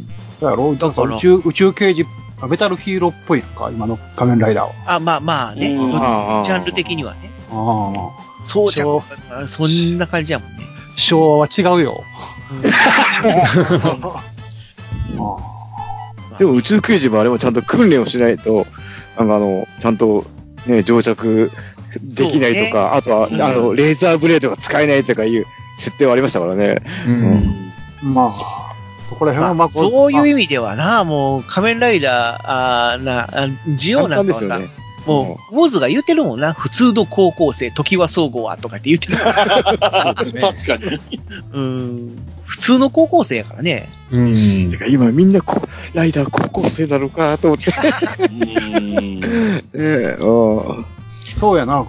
[0.00, 0.08] ん。
[0.40, 2.04] だから宇宙、宇宙刑事、
[2.48, 4.96] メタルヒーローっぽいのか、今の仮面ライダーは。
[4.96, 5.68] あ、まあまあね。
[5.68, 7.30] ジャンル的にはね。
[7.54, 8.10] あ
[8.46, 10.64] 装着、あそんな感じやもんね。
[10.96, 12.04] 昭和は違うよ。
[16.38, 18.66] でも宇宙刑事もあれもちゃんと訓練をしないと、
[19.18, 20.24] なんかあの、ちゃんと
[20.66, 21.50] ね、乗着
[22.02, 22.96] できないとか、そうね。
[22.96, 23.42] あとは、うん。
[23.42, 25.44] あの、レーザーブレードが使えないとかいう
[25.78, 26.82] 設定はありましたからね。
[28.02, 28.30] まあ、
[29.08, 39.16] そこら辺はまあ、そういう意味ではな、もう仮面ライダー、あーな、あジオなんかはさ、簡単ですよねもう、ウォーズが言ってるもんな、普通の高校生、時は総合はとかって言ってる。
[39.18, 41.00] 確かに。
[41.52, 42.18] うん。
[42.44, 43.88] 普通の高校生やからね。
[44.10, 44.70] うん。
[44.70, 47.70] てか今みんなこライダー高校生なのかと思って。
[48.28, 49.20] ね
[49.74, 50.86] え、うん
[51.36, 51.86] そうやな。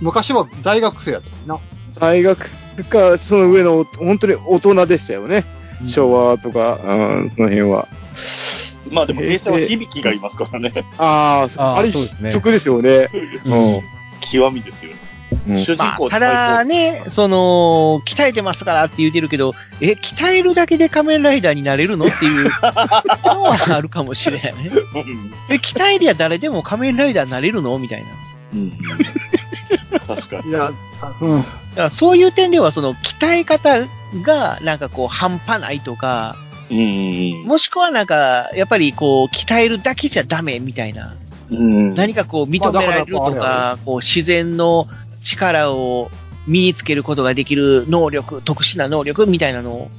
[0.00, 1.58] 昔は大学生やったもんな。
[1.98, 2.50] 大学
[2.84, 5.44] か、その上の、本当に大人でしたよね。
[5.86, 7.88] 昭和とか、うん、その辺は。
[8.90, 10.72] まあでも、平成は響きがいますからね。
[10.98, 11.90] ああ、そうあれ
[12.30, 13.08] 曲ですよね。
[13.44, 13.82] うん。
[14.20, 14.92] 極みですよ。
[15.48, 24.70] うん主人まあ、公ただね、その、鍛えてますからって言うてるけど、え、鍛えるだけで仮面ライダーになれるのっていうのはあるかもしれないね。
[24.94, 28.06] うんえ、鍛えりゃ誰でも仮面ライダーになれるのみたいな。
[28.54, 28.78] うん。
[30.06, 30.50] 確かに。
[30.50, 30.72] いや、
[31.20, 31.42] うん。
[31.42, 33.84] だからそういう点では、その、鍛え方
[34.22, 36.45] が、なんかこう、半端ないとか、うん。
[36.70, 41.14] もしくはなんか、やっぱりこう、鍛えるだけじゃダメみたいな。
[41.50, 41.94] うん。
[41.94, 44.88] 何かこう、認められるとかこう、自然の
[45.22, 46.10] 力を
[46.46, 49.90] 身につけることができる能力、特殊な能力みたいなの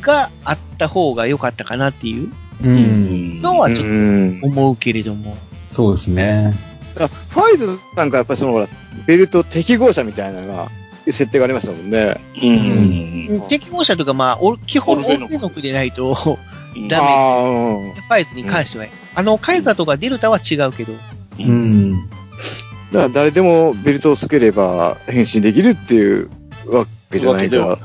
[0.00, 2.30] があった方が良かったかなっていう。
[2.62, 5.36] のはちょっうんと思うけれども。
[5.70, 6.54] そうですね。
[6.94, 8.68] だからファイズなんかやっぱりそのほら、
[9.06, 10.70] ベルト適合者みたいなのが、
[11.12, 12.20] 設定がありましたもんね。
[12.42, 13.48] うん。
[13.48, 16.56] 適合者とか、まあ、お基本、オオルフェでないと、うん
[16.88, 17.94] ダメ。
[18.02, 18.86] ファイズに関しては。
[19.14, 20.92] あの、カイザーとかデルタは違うけど。
[21.38, 22.08] うん。
[22.92, 26.30] だから誰でもベルトをつければ変身できるっていう
[26.66, 27.78] わけじゃないからわ、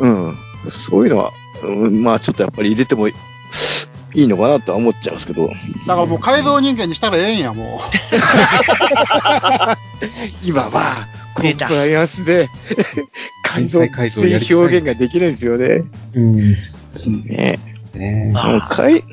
[0.00, 0.36] うん。
[0.68, 1.32] そういうのは、
[1.62, 3.08] うん、まあちょっとやっぱり入れても
[4.14, 5.48] いいのかなとは思っちゃうんですけど。
[5.48, 5.54] だ
[5.94, 7.80] からもう改造人間にしたらええんや、も
[10.44, 12.48] 今は、コンプライアンスで、
[13.42, 15.84] 改造っていいう表現ができないんですよね。
[16.14, 16.56] うん。
[17.26, 17.58] ね
[17.94, 19.04] ねまあかい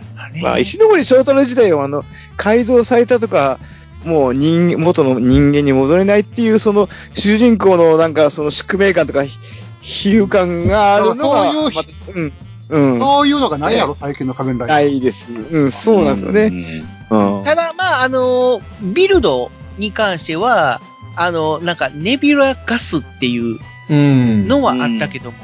[0.42, 2.04] まあ、石森章太郎時代は、あの、
[2.38, 3.60] 改造されたとか、
[4.06, 9.38] もう人、元の人間に戻れないっていう、その、主人公のなんか、その宿命感とか、ひ
[9.82, 12.34] 比喩感があるのは、そういうまたうん、
[12.70, 14.78] うん、そういうのがないやろ、最近の仮面ライダー。
[14.78, 15.32] ないです。
[15.32, 16.84] うん、そうなんですよね。
[17.10, 17.44] うん。
[17.44, 20.82] ただ、まあ、あの、ビルドに関しては、
[21.16, 24.48] あの、なんか、ネビュラガスっていううん。
[24.48, 25.38] のはあったけども、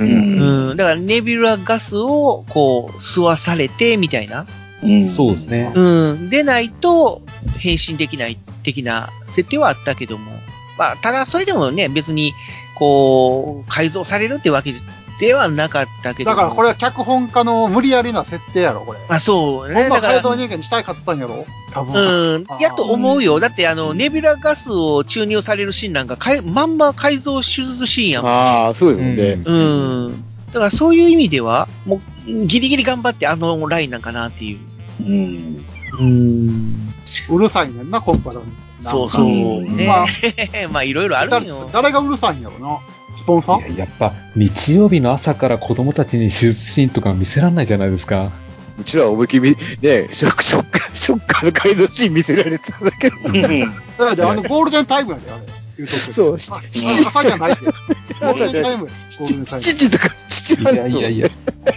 [0.00, 0.04] う。
[0.04, 4.46] うんうん、だからネビュラガスを、こう、吸わされて、みたいな。
[4.82, 5.08] うん。
[5.08, 5.70] そうですね。
[5.74, 7.22] うん、でないと、
[7.58, 10.32] 変身できない的な設定はあったけども。
[10.78, 12.32] まあ、ただ、それでもね、別に、
[12.74, 14.74] こう、改造されるってわけ
[15.22, 16.36] ではなかったけども。
[16.36, 18.98] だからこれは脚本家の無理やりな設定やろ、これ。
[19.08, 19.82] あ、そうね。
[19.82, 21.94] ほんま改造人間にしたいかったんやろ多分。
[21.94, 23.38] うん、やっと思うよ。
[23.38, 28.32] だって、あの、ネビュラガスを注入されるシーンなんか、かいまんま改造手術シーンやもん。
[28.32, 29.42] ああ、そうですよね。
[29.44, 30.24] うん。
[30.48, 34.58] だからそういう意味では、もう、ギリギリ頑張ってあのラインなんかなっていう。
[35.00, 35.64] うん。
[36.00, 36.94] うん。
[37.30, 38.46] うるさいねんな、コンパラに。
[38.82, 39.26] そうそう。
[39.26, 39.28] う
[39.60, 40.06] んねまあ
[40.68, 41.70] まあ、いろいろあだるよ。
[41.72, 42.80] 誰がうるさいんやろな。
[43.22, 43.68] スポンサー？
[43.68, 48.32] いややっぱ、日曜日の朝から子供たちに手術シーンとか見せらんないじゃないですか。
[48.78, 53.16] うちらは思いっきり、ね、ショック、ショック、ショッカーの改造シーン見せられてたんだけど。
[53.16, 55.86] だからあの、ゴールデンタイムやで、あれ。
[55.86, 57.64] そう、あ七朝じゃないって。
[57.64, 58.92] ゴールデンタイムや。
[59.18, 59.46] ゴールデンタイム。
[59.46, 61.28] 7時とか7時いやいやいや、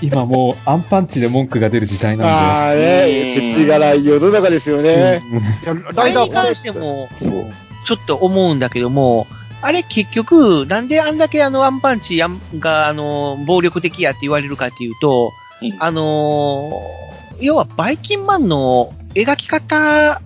[0.01, 4.95] 今もうアンパンチで文句が出る時代なんああね、うん世知辛い世の中ですよで。
[4.95, 5.21] ね。
[5.31, 7.45] うんいやあライダーれに関しても、そう。
[7.85, 9.27] ちょっと思うんだけども、
[9.65, 17.05] あれ結局、なんであんだけあのアンパンチやんが、あの、暴力的やって言われるかっていうと、うんあのー
[17.41, 20.21] 要はバイキンマンの描き方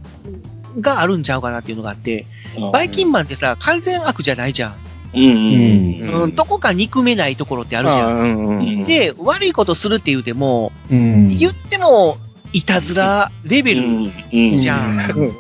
[0.80, 2.26] があるんちゃうかなっていうのがあって、
[2.72, 4.76] バイキンマンってさ、完全悪じゃないじゃん。
[5.16, 6.02] うんうん。
[6.02, 8.20] うんうん、どこか憎めないところってあるじゃん。
[8.20, 11.38] うんうんうんで、悪いことするって言うても、うん。
[11.38, 12.18] 言っても、
[12.54, 13.86] いたずらレベルう
[14.54, 14.56] ん。
[14.58, 15.12] じゃん。
[15.18, 15.32] うん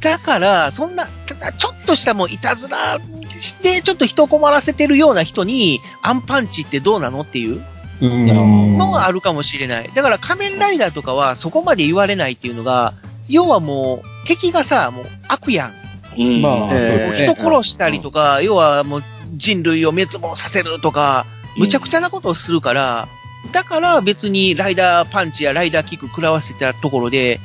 [0.00, 1.08] だから、そんな、
[1.56, 3.00] ちょっとしたもういたずら
[3.38, 7.64] して、ちょっと人を困らせてるような人に、アンパンチってどうなのっていう
[8.00, 8.78] うん。
[8.78, 9.90] のがあるかもしれない。
[9.94, 12.94] だから仮面ライダーとかはそこまで言われないっていうのが、
[13.28, 15.74] 要はもう、敵がさ、もう悪やん。
[16.18, 16.42] うん。
[16.42, 17.34] まあ、そうえーですね。
[17.34, 19.02] 人殺したりとか、要はもう
[19.34, 23.08] 人類を滅亡させるとか、むちゃくちゃなことをするから、
[23.52, 27.40] だから別にライダーパンチやライダーキック食らわせたところで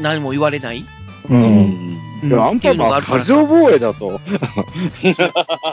[0.00, 0.84] 何も言われない。
[1.28, 1.34] う。
[1.34, 1.42] うん
[1.96, 1.98] ん。
[2.22, 4.20] でもアンパンマンは過剰防衛だと。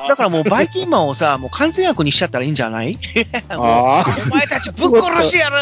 [0.08, 2.98] だからもうバイキンマンをさ、もう完全悪にしちゃったらいいんじゃない？
[3.56, 5.56] お前たちぶっ殺してやる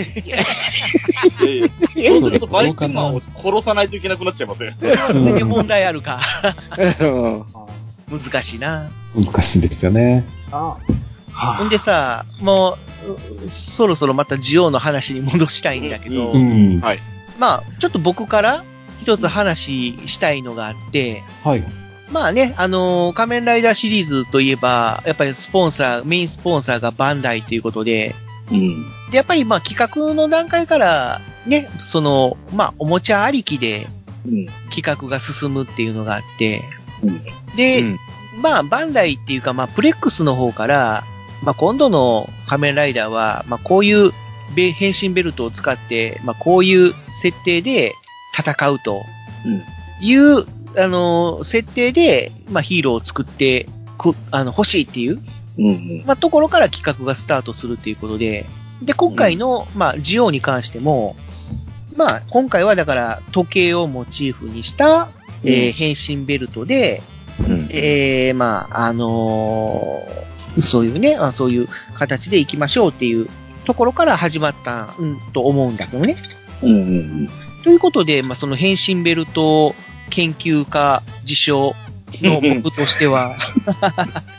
[0.00, 4.74] いやいやそうするとバイキンマンを殺さないといけなくなっちゃいません？
[4.78, 6.20] それはそれで問題あるか。
[7.00, 7.44] うん
[8.10, 8.90] 難しいな。
[9.14, 10.24] 難しいんですよね。
[10.50, 10.76] あ
[11.34, 12.76] ほんでさ、も
[13.06, 16.82] う、うそろそろまたジオの話に戻したいんだけど、うん。
[17.38, 18.64] まあ、ちょっと僕から
[19.02, 21.64] 一つ話したいのがあって、はい。
[22.10, 28.14] まあね、あのー仮面ライダーシリーズといえば、やっぱりスポンサー、メインスポンサーがバンダイということで、
[28.50, 28.84] うん。
[29.10, 33.86] で、やっぱりまあ企画の段階から、ね、その、まあおもちゃありきで
[34.26, 34.46] うん。
[34.70, 36.62] 企画が進むっていうのがあって、
[37.02, 37.22] うん
[37.56, 37.98] で、うん
[38.40, 41.04] まあバンダイっていうかまあプレックスの方から、
[41.42, 44.12] まあ今度の仮面ライダーは、まあこういう
[44.54, 47.94] べ変身ベルトを使って、まあ、こういう設定で
[48.36, 49.02] 戦うと
[49.44, 49.62] うん。
[50.00, 53.68] いう、あの、設定で、まあ、ヒーローを作って
[53.98, 55.20] く、あの、欲しいっていう、
[55.58, 56.04] うんうん。
[56.06, 58.46] まあ、ところから企画がスタートするっていうことで、
[58.82, 61.16] で、今回の、まあ、ジオに関しても、
[61.96, 65.10] まあ、今回はだから、時計をモチーフにした、
[65.44, 67.02] えーうん変身ベルトで、
[67.40, 67.68] うん。
[67.70, 70.22] えー、まあ、あのー
[70.60, 73.28] そういうね、あそういう形で行きましょうっていう
[73.64, 76.16] ところから始まった、うん、と思うんだけどね。
[76.62, 77.28] うんうん
[77.62, 79.74] ということで、まあ、その変身ベルト
[80.10, 81.74] 研究家自称
[82.20, 83.36] の僕としては、は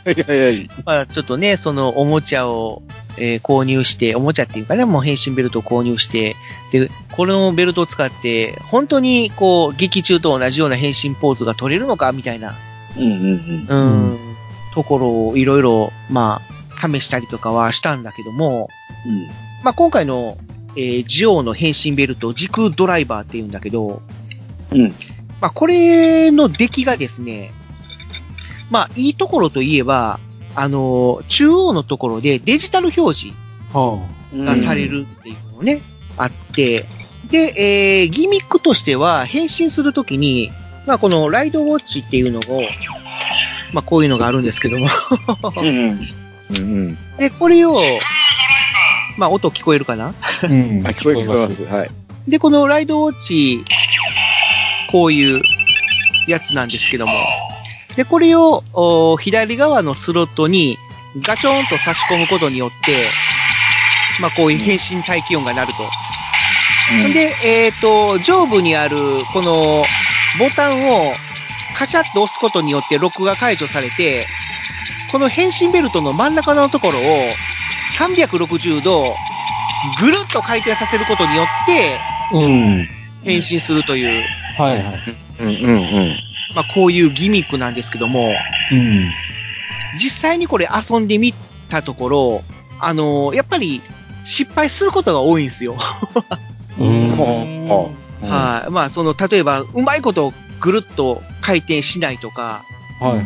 [0.06, 0.70] いはいはい。
[0.84, 2.82] まあ、ちょっとね、そのおもちゃを、
[3.16, 6.36] えー購入して、おもちゃっていうかね、もう変身ベルトを購入して、
[6.72, 12.54] で、このベルトを使って、本当にこう、劇中と同じような変身ポーズが取れるのか、みたいな、
[12.96, 13.02] うん。
[13.02, 14.18] うんうんうん、
[14.74, 16.42] ところをいろいろ、ま
[16.80, 18.68] あ、試したりとかはしたんだけども、
[19.06, 19.26] うん。
[19.62, 20.36] まあ、今回の、
[20.76, 24.02] えージオウの変身ベルト、時空ドライバーって言うんだけど、
[24.70, 24.88] うん。
[25.40, 27.52] まあ、これの出来がですね、
[28.70, 30.20] まあ、いいところといえば、
[30.54, 33.44] あのー中央のところでデジタル表示。
[34.36, 35.80] がされるっていうのをね、
[36.16, 36.86] あって、
[37.30, 37.54] で、
[38.02, 40.50] えー、ギミックとしては、変身するときに、
[40.86, 42.60] まあ、このライドウォッチっていうのを、
[43.72, 44.88] まあ、こういうのがあるんですけども、
[45.56, 46.08] うんうん。
[46.50, 46.60] うんう
[46.90, 46.98] ん。
[47.16, 47.80] で、これを、
[49.16, 50.08] まあ、音聞こえるかな？
[50.08, 50.46] あ。
[50.46, 51.64] うんあ、聞こえ聞こえます。
[51.64, 51.90] はい。
[52.28, 53.64] で、このライドウォッチ、
[54.90, 55.42] こういう
[56.26, 57.12] やつなんですけども、
[57.96, 60.76] で、これを、お左側のスロットに
[61.20, 63.08] ガチョンと差し込むことによって、
[64.20, 65.90] まあ、こういう変身待機音が鳴ると。
[67.12, 69.84] で、えっ、と、上部にある、この、
[70.38, 71.14] ボタンを、
[71.76, 74.26] カチャッと押すことによって録画解除されて、
[75.10, 77.34] この変身ベルトの真ん中のところを、
[77.98, 79.16] 360度、
[80.00, 82.00] ぐるっと回転させることによって、
[82.32, 82.88] うん。
[83.22, 84.24] 変身するという、
[84.58, 85.00] はいはい。
[85.40, 86.16] うんうんうん。
[86.54, 88.32] まあ、こういうギミックなんですけども、
[88.72, 89.10] うん。
[89.98, 91.34] 実際にこれ遊んでみ
[91.68, 92.42] たところ、
[92.80, 93.80] あのやっぱり
[94.24, 95.76] 失敗することが多いんですよ。
[96.78, 97.18] うん。
[98.28, 98.70] はい。
[98.70, 102.64] まあ、その、例えば、うまいことぐるっと回転しないとか、
[103.00, 103.24] はいはい。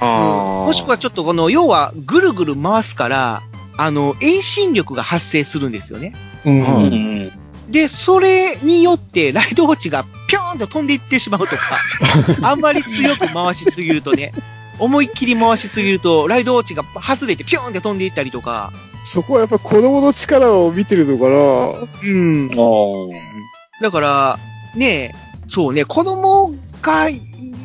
[0.00, 0.06] あ。
[0.06, 0.66] ああ。
[0.66, 3.42] もしくはちょっとこの、要はぐるぐる回すから、
[3.78, 6.12] あの、遠心力が発生するんですよね。
[6.44, 6.50] う。
[6.50, 7.32] うんんうん。
[7.70, 11.78] で、それによって、ライドウォッチがぴょーんと飛んでいってしまうとか、
[12.42, 14.32] あんまり強く回しすぎるとね、
[14.78, 18.72] 思いっきり回しすぎると、ライドウォッチが外れてぴょーんって飛んでいったりとか、
[19.04, 21.28] そこはやっぱ子供の力を見てるのか
[22.02, 22.48] うん。
[23.80, 24.38] だから、
[24.74, 25.14] ねえ、
[25.46, 27.08] そうね、子供が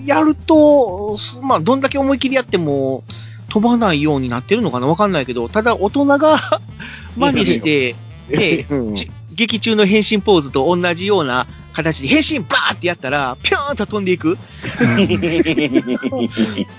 [0.05, 3.03] やると、まあ、どんだけ思いっきりやっても、
[3.53, 4.87] 飛ばないようになってるのかな？
[4.87, 6.39] わかんないけど、ただ大人が
[7.15, 7.95] 真似して、
[8.31, 8.65] なね
[9.35, 14.39] 劇中の変身ポーズと同じような形で変身バーってやったら、ぴょーんと飛んでいく。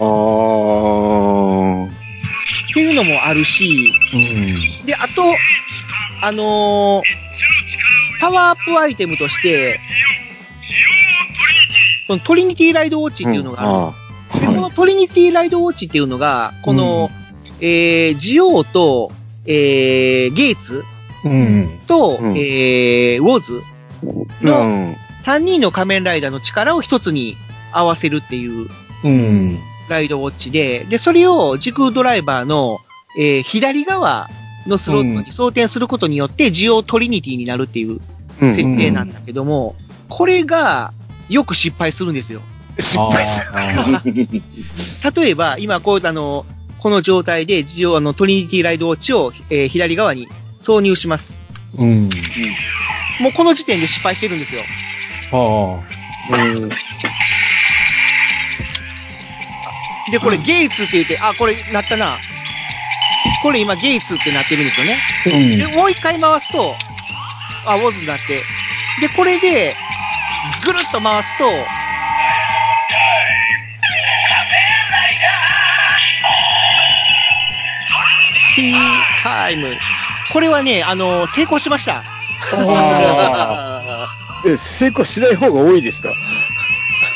[0.00, 1.86] ああ。
[1.86, 4.86] っていうのもあるし、うん。
[4.86, 5.36] で、あと、
[6.22, 7.02] あのー
[8.20, 9.78] パワーアップアイテムとして、
[12.08, 14.03] そのトリニティライドウォッチっていうのがある。
[14.36, 17.10] あでこのトリニティライドウォッチっていうのが、この、
[17.60, 19.12] えー、ジオウと、
[19.46, 20.84] えー、ゲイツ
[21.24, 21.80] うん。
[21.86, 23.62] と、うんえー、ウォズ
[24.02, 24.96] うのん。
[25.24, 27.36] 3人の仮面ライダーの力を一つに
[27.72, 28.68] 合わせるっていう
[29.04, 29.58] うん。
[29.88, 32.78] ライドウォッチで、で、それを時空ドライバーの、
[33.18, 34.28] えー、左側
[34.66, 38.00] のスロットに装填することによって、ジオトリニティになるっていう
[38.40, 38.54] うん。
[38.54, 39.74] 設定なんだけども、
[40.08, 40.92] これが
[41.28, 42.40] よく失敗するんですよ。
[42.78, 44.02] 失敗すあ
[45.14, 46.44] 例えば、今こう、あの、
[46.78, 50.28] この状態で、ジオ、あの、トリニティライドウォッチを、えー左側に
[50.60, 51.40] 挿入します。
[51.76, 52.08] ーうん。
[53.20, 54.62] もうこの時点で失敗してるんですよ。
[55.30, 55.82] は
[56.30, 56.68] うん。
[60.10, 62.18] で、これゲイツって言って、あ、これなったな。
[63.42, 64.98] これ今ゲイツってなってるんですよね。
[65.26, 65.30] あ。
[65.30, 65.58] うん。
[65.58, 66.74] で、もう一回回すと、
[67.66, 68.42] あ、ウォズになって。
[69.00, 69.74] で、これで、
[70.64, 71.50] ぐるっと回すと、
[78.54, 78.74] ティー
[79.22, 79.76] タイム。
[80.32, 82.02] これはね、あの、成功しました。
[84.56, 86.12] 成功しない方が多いですか？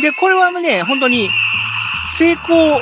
[0.00, 1.28] で、これはね、本当に、
[2.16, 2.80] 成功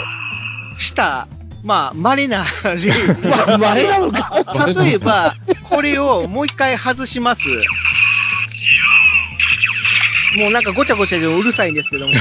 [0.79, 1.27] した、
[1.65, 2.93] まあ、稀な例。
[3.29, 4.67] まあ、前なのか。
[4.85, 5.35] 例えば、
[5.69, 7.49] これをもう一回外します。
[10.39, 12.15] もうなんかごちゃごちゃでうるさいんですけども。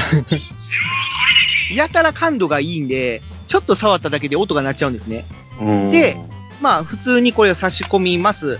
[1.73, 5.25] やたら感度がいいんで、ちょっと触っただけで音が鳴っちゃうんですね。
[5.61, 6.17] うんで、
[6.61, 8.59] まあ普通にこれを差し込みます。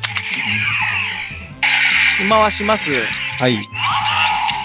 [2.30, 2.91] 回します。
[3.39, 3.58] はい。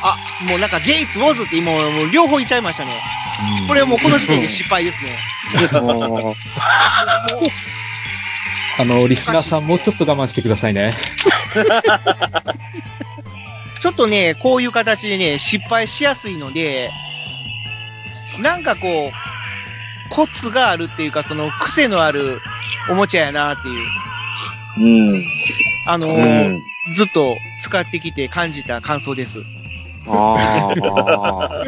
[0.03, 3.01] あ、もうなんかゲイツ、ウォズって今もう両方言っちゃいましたね。
[3.69, 5.19] これはもうこの時点で失敗ですね。
[8.79, 10.93] あの、リスナーさんもうちょっと我慢してくださいね。
[13.81, 16.91] ちょっとね、こういう形でね、失敗しやすいので、
[18.41, 19.13] なんかこう、
[20.11, 22.41] コツがあるっていうか、その癖のある
[22.91, 25.23] おもちゃやなっていう、うん。
[25.87, 26.59] あのー
[26.97, 29.39] ずっと使ってきて感じた感想です。
[30.09, 31.65] ああ。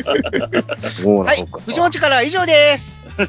[0.88, 2.96] そうなはいのか。、藤持から以上です。
[3.18, 3.26] あの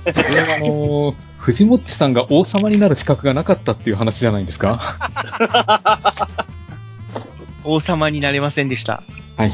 [1.12, 4.80] ー、藤もっちさんが王様になる資格がなかったっていう話じゃないんですか？
[7.66, 9.04] 王様になれませんでした。
[9.38, 9.52] はい。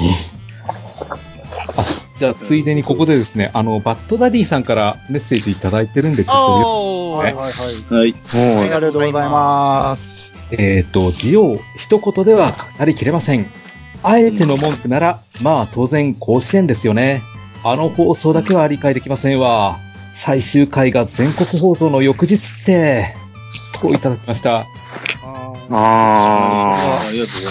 [2.20, 7.24] あ、じゃあ、ついでにここでですね、あの、バッドダディさんからメッセージいただいてるんで、ちょっとおー。
[7.24, 8.12] はいはいはい。
[8.12, 8.62] はい。
[8.62, 10.30] ありがとうございます。
[10.52, 13.46] えっ、と、ジオ、一言では語りきれません。
[14.02, 17.22] あえての文句なら、まあ当然甲子園ですよね。
[17.64, 19.78] あの放送だけは理解できませんわ。
[20.14, 23.16] 最終回が全国放送の翌日って、
[23.82, 24.60] といただきました。
[24.60, 24.66] あ
[25.72, 27.00] あ。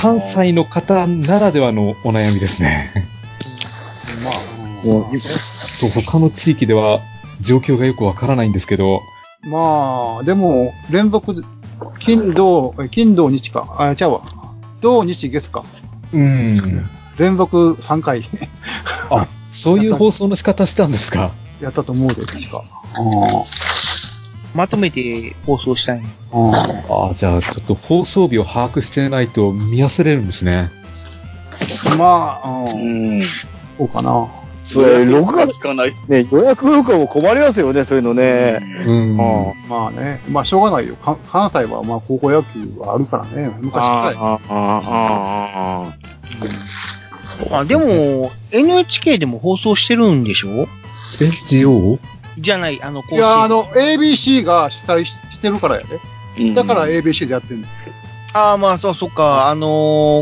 [0.00, 3.08] 関西の方ならではのお悩みですね。
[4.84, 5.18] まあ、もう
[5.92, 7.00] と他の地域では
[7.40, 9.00] 状況がよくわからないんですけど、
[9.42, 11.44] まあ、でも、連続、
[12.00, 13.76] 金土、え金土日か。
[13.78, 14.22] あ、ちゃうわ。
[14.80, 15.64] 土日月か。
[16.12, 16.88] うん。
[17.18, 18.24] 連続3回
[19.10, 21.30] あ、そういう放送の仕方したんですか？
[21.60, 22.64] やったと思うで、確か。
[24.54, 26.02] まとめて放送したい。
[26.32, 30.70] あじゃあちょっと放送日を把握してないと見忘れるんですね。
[31.96, 32.76] まあ、う。
[32.76, 33.22] うんん。
[33.76, 34.26] そうかな。
[34.68, 35.94] それ、6月聞かない。
[36.08, 38.58] ね、予約とかも困りますよね、そういうのね。
[38.86, 39.18] うん。
[39.20, 40.20] あまあね。
[40.30, 40.94] まあ、しょうがないよ。
[40.96, 43.50] か関西は、まあ、高校野球はあるからね。
[43.60, 44.18] 昔からや。
[44.20, 45.92] ああ、あ
[47.50, 50.66] あ、あ、でも、NHK でも放送してるんでしょ？
[51.22, 51.98] え、ジオ
[52.38, 53.48] じゃない、あの、甲いや、あ。
[53.48, 55.86] の、ABC が主催ししてるからやで。
[56.40, 57.66] うんだから ABC でやってんの。
[58.34, 59.66] ああ、まあ、そう、そっか、あの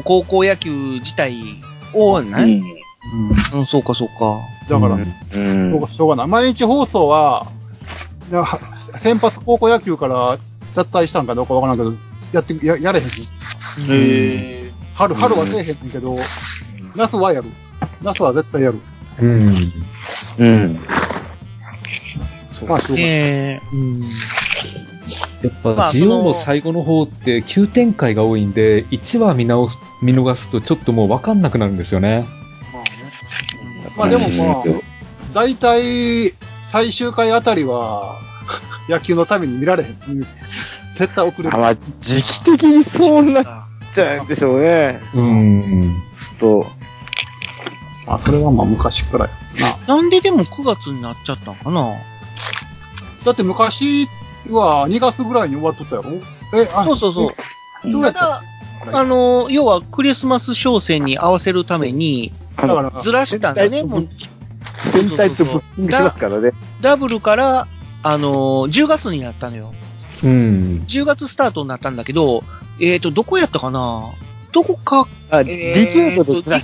[0.01, 0.70] ー高校野球
[1.01, 1.36] 自体
[1.92, 2.62] を、うね、ん。
[3.55, 4.41] うん、そうか、そうか。
[4.69, 6.27] だから、うんうんしょうがしょうがない。
[6.27, 7.47] 毎日放送は、
[8.31, 8.59] いやは
[8.99, 10.39] 先発高校野球から
[10.75, 11.93] 脱退したんかどうかわからんけど、
[12.33, 14.67] やって、ややれへんねん。
[14.67, 16.17] へ春、春はせえへんけど、
[16.97, 17.49] 夏はやる。
[18.03, 18.81] 夏は絶対やる。
[19.21, 19.55] うん。
[20.39, 20.77] うん。
[22.67, 23.03] まあ、しょうがない。
[23.03, 24.01] えうん。
[24.01, 32.25] やっまぱ、ジオの最後の方って急展開が多いんで、1話見直す、見逃すとちょっともうわかんなくなるんですよね。
[33.97, 34.64] まあでもまあ、
[35.34, 36.32] 大体、
[36.72, 38.18] 最終回あたりは、
[38.88, 39.99] 野球のために見られへん。
[40.09, 40.26] うん
[40.99, 41.55] 絶対遅れる。
[41.55, 43.44] あまあ、時期的にそうなっ
[43.94, 45.03] ちゃうんでしょうね。
[45.14, 45.94] うん。
[46.18, 46.66] ちょっと。
[48.07, 49.30] あ、それはまあ昔からや
[49.86, 49.97] な。
[49.97, 51.92] なんででも9月になっちゃったんかな？
[53.26, 54.09] だって昔
[54.49, 56.12] は2月ぐらいに終わっとったやろ？
[56.59, 57.90] え、あ、そうそうそう。
[57.92, 58.20] そうやった？
[58.20, 58.42] ただ、
[58.93, 62.32] あのー要はクリスマス商戦に合わせるために、
[63.01, 63.82] ずらしたんだね。
[63.82, 64.09] もう、
[64.93, 66.53] 全体とブッキングしますからね。
[66.80, 67.68] ダブルから、
[68.03, 69.72] あのー10月になったのよ。
[70.22, 70.84] うん。
[70.87, 72.43] 10月スタートになったんだけど、
[72.80, 74.12] えっ、と、どこやったかな？
[74.53, 76.61] どこか、あ、えディケードとずら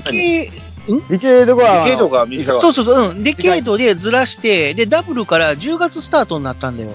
[1.08, 2.62] デケードが、ディケードが短かった。
[2.62, 6.90] そうそうそう、うん、デケードでずらして、で、ダブルから10月スタートになったんだよ。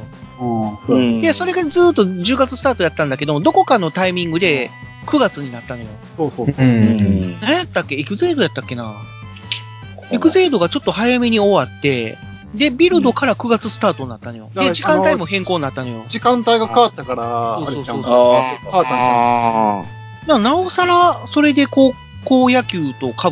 [0.88, 4.69] うん、で、それがずっと10月スタートやったんだけど、どこかのタイミングで
[5.07, 5.88] 9月になったのよ。
[6.17, 6.45] そうそう。
[6.47, 6.51] う。
[6.51, 7.39] ん。
[7.39, 7.95] 何やったっけ？
[7.95, 8.95] エクゼイドやったっけな？
[10.11, 12.17] エクゼイドがちょっと早めに終わって、
[12.53, 14.49] で、ビルドから9月スタートになったのよ。
[14.53, 16.05] で、時間帯も変更になったのよ。
[16.07, 18.35] 時間帯が変わったから、あれちゃんそうそうそう。
[18.35, 18.85] あ変わっ
[20.25, 21.93] たんだなおさら、それで高
[22.25, 23.31] 校野球と被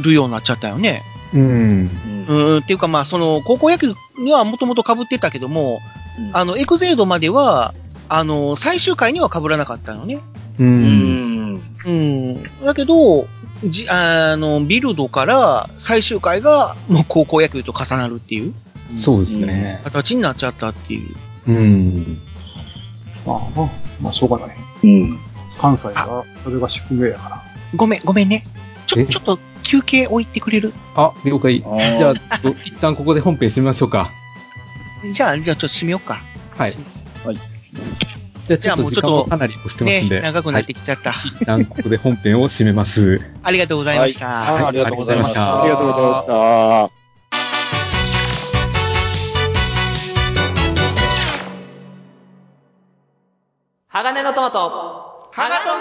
[0.00, 1.02] るようになっちゃったよね。
[1.34, 1.90] うん。
[2.28, 2.32] う。
[2.32, 5.80] うんん、っていうかまあ、その、高校野球にはもともと被ってたけども、
[6.18, 7.74] うんあの、エクゼイドまでは、
[8.08, 10.18] あの、最終回には被らなかったのね。
[10.58, 10.64] う。
[10.64, 11.60] うんん。
[11.86, 12.42] うん。
[12.64, 13.26] だけど、
[13.64, 18.54] じ、あの、ビルドから最終回がもう高校野球と重なるっていう
[18.96, 19.80] そうですね。
[19.84, 21.14] 形になっちゃったっていう。
[21.46, 22.18] うん。
[23.26, 23.70] まあ、まあ、
[24.02, 24.56] まあ、しょうがない。
[24.82, 25.18] うん。
[25.58, 27.42] 関西は、それが宿命やから。
[27.76, 28.44] ごめん、ごめんね。
[28.86, 29.06] ちょ、え？
[29.06, 30.72] ちょっと休憩置いてくれる？
[30.96, 31.60] あ、了解。
[31.60, 32.14] じゃあ、
[32.64, 34.10] 一旦ここで本編締めましょうか。
[35.12, 36.20] じゃあ、じゃあちょっと締めようか。
[36.56, 36.74] はい。
[37.24, 37.36] はい。
[38.48, 40.16] じゃあ、ちょっと時間じゃあもうちょっともかなり押してますんで。
[40.16, 41.12] ね、長くなってはいきちゃった。
[41.12, 43.20] 一旦ここで本編を締めます。
[43.42, 44.26] ありがとうございました。
[44.26, 45.62] はいありがとうございました。
[45.62, 46.90] ありがとうございました。
[53.88, 55.30] 鋼のトマト。
[55.32, 55.79] 鋼トマ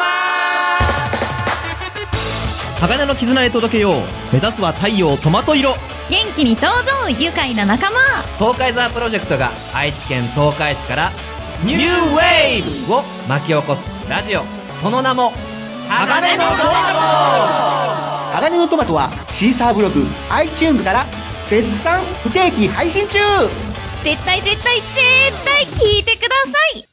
[2.82, 3.94] 鋼の絆へ届けよう。
[4.32, 5.76] 目指すは太陽トマト色。
[6.10, 7.98] 元気に登場愉快な仲間。
[8.38, 11.12] 東海ザープロジェクトが愛知県東海市から
[11.66, 14.44] ニューウェーブを巻き起こすラジオ。
[14.82, 15.34] その名も
[15.90, 16.62] 鋼のトマ
[18.32, 18.38] ト。
[18.38, 21.06] 鋼のトマトはシーサーブログ iTunes から
[21.46, 23.20] 絶賛不定期配信中。
[24.04, 26.89] 絶対絶対絶対聞いてください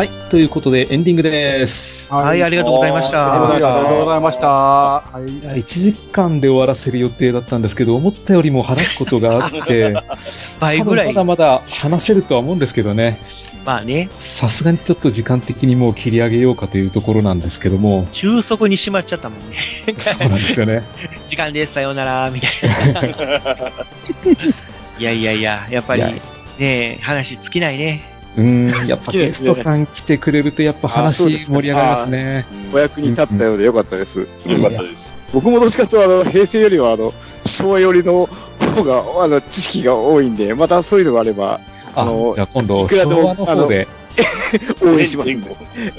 [0.00, 0.08] はい。
[0.30, 2.10] ということで、エンディングです。
[2.10, 3.50] はい、ありがとうございました。
[3.50, 4.46] ありがとうございました。
[4.46, 5.60] はい。
[5.60, 9.92] 1時間で終わらせる予定だったんですけど、思ったよりも話すことがあって、
[10.58, 13.20] 倍ぐらい多分まだまだ話せるとは思うんですけどね。
[13.66, 19.56] まあね、さすがにちょっと時間的にもう切り上げようかというところなんですけども、急速に閉まっちゃったもんね。
[19.98, 20.82] そうなんですよね。
[21.28, 22.50] 時間です、さようなら、みたい
[22.94, 23.02] な。
[24.98, 26.20] いやいやいや、やっぱりね
[26.58, 28.19] え、話尽きないね。
[28.36, 32.46] うーん、やっぱゲストさん来てくれるとやっぱ話盛り上がりますね。
[32.72, 34.20] お役に立ったようでよかったです。
[34.20, 34.26] よ
[34.62, 35.16] かったです。
[35.32, 37.12] 僕もどっちかというと、あの、平成よりは、あの、
[37.46, 38.28] 昭和寄りの
[38.74, 41.60] 方が、あの、知識が多いんで、またそういうのがあれば、
[41.94, 43.88] ああのじゃあ今度、いくらでも昭和の方で、
[44.82, 45.56] 応援しますんで。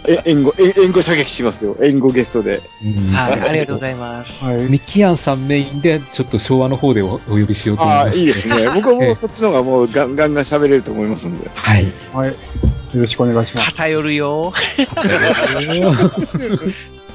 [0.08, 1.78] え、援護、え援護射撃しますよ。
[1.82, 2.62] 援護ゲストで。
[2.84, 4.44] うんはい、ありがとうございます。
[4.44, 4.56] はい。
[4.64, 8.20] ミキアンさんメインで、ちょっと昭和の方でおお呼びしようと思いああ、ます。
[8.20, 8.70] いいですね。
[8.76, 11.50] 僕はもうそっちの方がもうガンガンガン喋れると思いますんで。
[11.54, 11.92] はい。
[12.14, 12.30] はい。
[12.30, 12.36] よ
[12.94, 13.68] ろしくお願いします。
[13.72, 14.54] 偏るよ。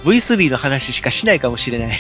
[0.05, 1.99] V3 の話しかしないかもしれない。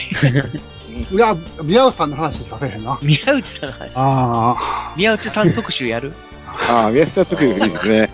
[1.12, 2.98] いや、宮内さんの話聞かせへんな。
[3.02, 3.92] 宮内さんの話。
[3.96, 6.14] あ宮内さん特集やる？
[6.68, 8.10] ああ、宮下作りいいですね。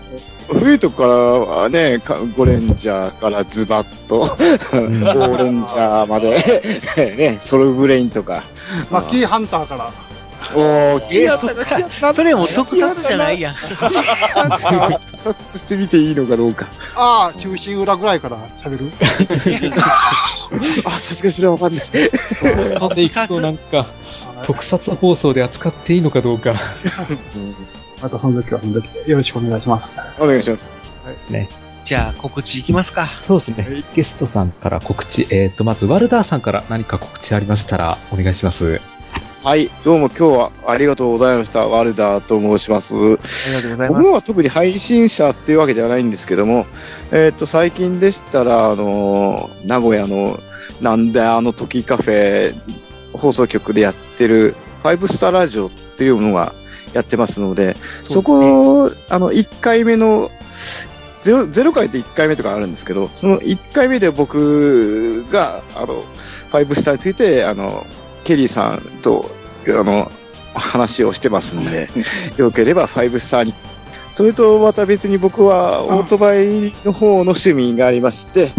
[0.49, 6.31] 古いとこからはね、かゴレンジャーからズバッと、オーレンジャーまで、
[7.15, 8.37] ね、ソルブレインとか。
[8.37, 8.43] あ。
[8.91, 9.91] マッキーハンターから。
[10.55, 12.13] おー、え、そっか。
[12.13, 13.55] それも特撮じゃないやん。
[13.55, 16.67] さしてみていいのかどうか。
[16.95, 18.91] ああ、中心裏ぐらいから喋る
[20.85, 21.85] あ、さすがにそれはわかんない。
[22.95, 23.87] でいくとなんか、
[24.43, 26.55] 特撮放送で扱っていいのかどうか。
[28.03, 29.89] またその時はその時でよろしくお願いします。
[30.19, 30.69] お願いします。
[31.29, 31.47] ね。
[31.85, 33.07] じゃあ、告知いきますか。
[33.25, 33.83] そうですね。
[33.95, 38.81] ゲストさんから告知、えっ、と、まず、ワルダーさんから何か告知ありましたら、お願いします。
[39.41, 41.65] はい、どうも今日はありがとうございました。
[41.65, 42.93] ワルダーと申します。
[42.93, 43.17] ありが
[43.61, 43.89] とうございます。
[43.89, 46.65] 僕のは特に配信者っていうわけではないんですけども、
[47.13, 50.41] えっ、と、最近でしたら、あの、名古屋の、
[50.81, 52.53] なんであの時カフェ
[53.13, 56.53] 放送局でやってる、ファイブスターラジオっていうのが
[56.93, 60.31] やってますので、そこ、あの、1回目の、
[61.21, 66.03] ゼロ、ゼロ回って1回目とかあるんですけど、その1回目で僕が、あの、
[66.51, 67.85] ファイブスターについて、あの、
[68.23, 69.29] ケリーさんと、
[69.67, 70.11] あの、
[70.53, 71.89] 話をしてますんで、
[72.37, 73.53] よければファイブスターに。
[74.13, 78.51] それとまた別に僕はオートバイの方の趣味がありまして、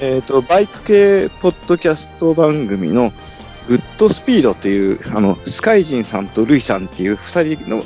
[0.00, 3.12] えっ、と、バイク系ポッドキャスト番組の
[3.68, 7.84] グッドスピードっていう、あの、スカイジンさんとルイさんっていう二人の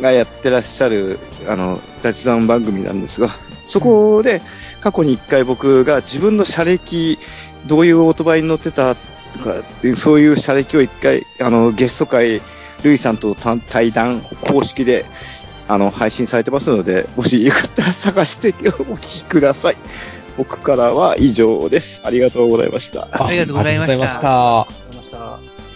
[0.00, 1.18] がやってらっしゃる、
[1.48, 3.30] あの、雑談番組なんですが、
[3.66, 4.40] そこで
[4.80, 7.18] 過去に一回僕が自分の車歴、
[7.66, 9.00] どういうオートバイに乗ってたと
[9.42, 12.40] かっていう、そういう車歴を一回、あの、ゲスト会、
[12.82, 13.34] ルイさんと
[13.68, 15.04] 対談公式で、
[15.68, 19.76] あの、配信されてますので、もしよかったら探してお聞きください。
[20.36, 22.02] 僕からは以上です。
[22.04, 23.08] ありがとうございました。
[23.10, 24.85] ありがとうございました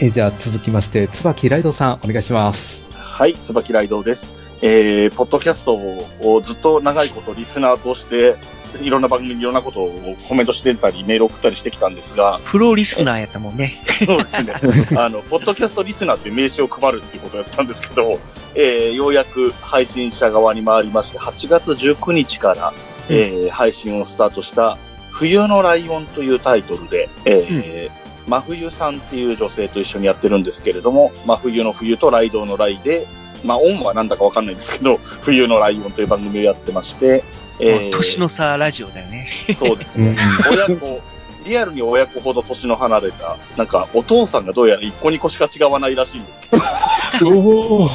[0.02, 2.82] えじゃあ続きまして、椿ライドさん、お願いします。
[2.94, 4.30] はい、椿ライドウです。
[4.62, 8.36] えー、ポッドキャストをずっと長いことリスナーとして、
[8.80, 13.84] いろんな番組にいろんなことをコメントしてたり、メール送ったりしてきたんですが、プロリスナーやったもんね。
[14.06, 14.54] そうですね。
[14.96, 18.18] あの、ポッドキャストリスナーっていう名刺を配るっていうことをやってたんですけど、
[18.54, 22.72] えー、ようやく配信者側に回りまして、8月19日から、
[23.10, 24.78] えー、配信をスタートした、
[25.10, 27.99] 冬のライオンというタイトルで、えー
[28.30, 33.08] 真冬さんっていう女性と一緒にやってるんですけれども、真冬の冬とライドウのライで、
[33.44, 37.24] まあ、オンはなんだかわかんないんですけど、 冬のライオンという番組をやってまして、
[37.58, 39.28] えー年の差ラジオだよね。
[39.58, 40.16] そうですね。
[40.50, 41.00] 親子、
[41.44, 46.48] リアルに親子ほど年の離れた、なんかお父さんがどうやら一個二個しか違わないらしいんですけ
[47.18, 47.88] ど、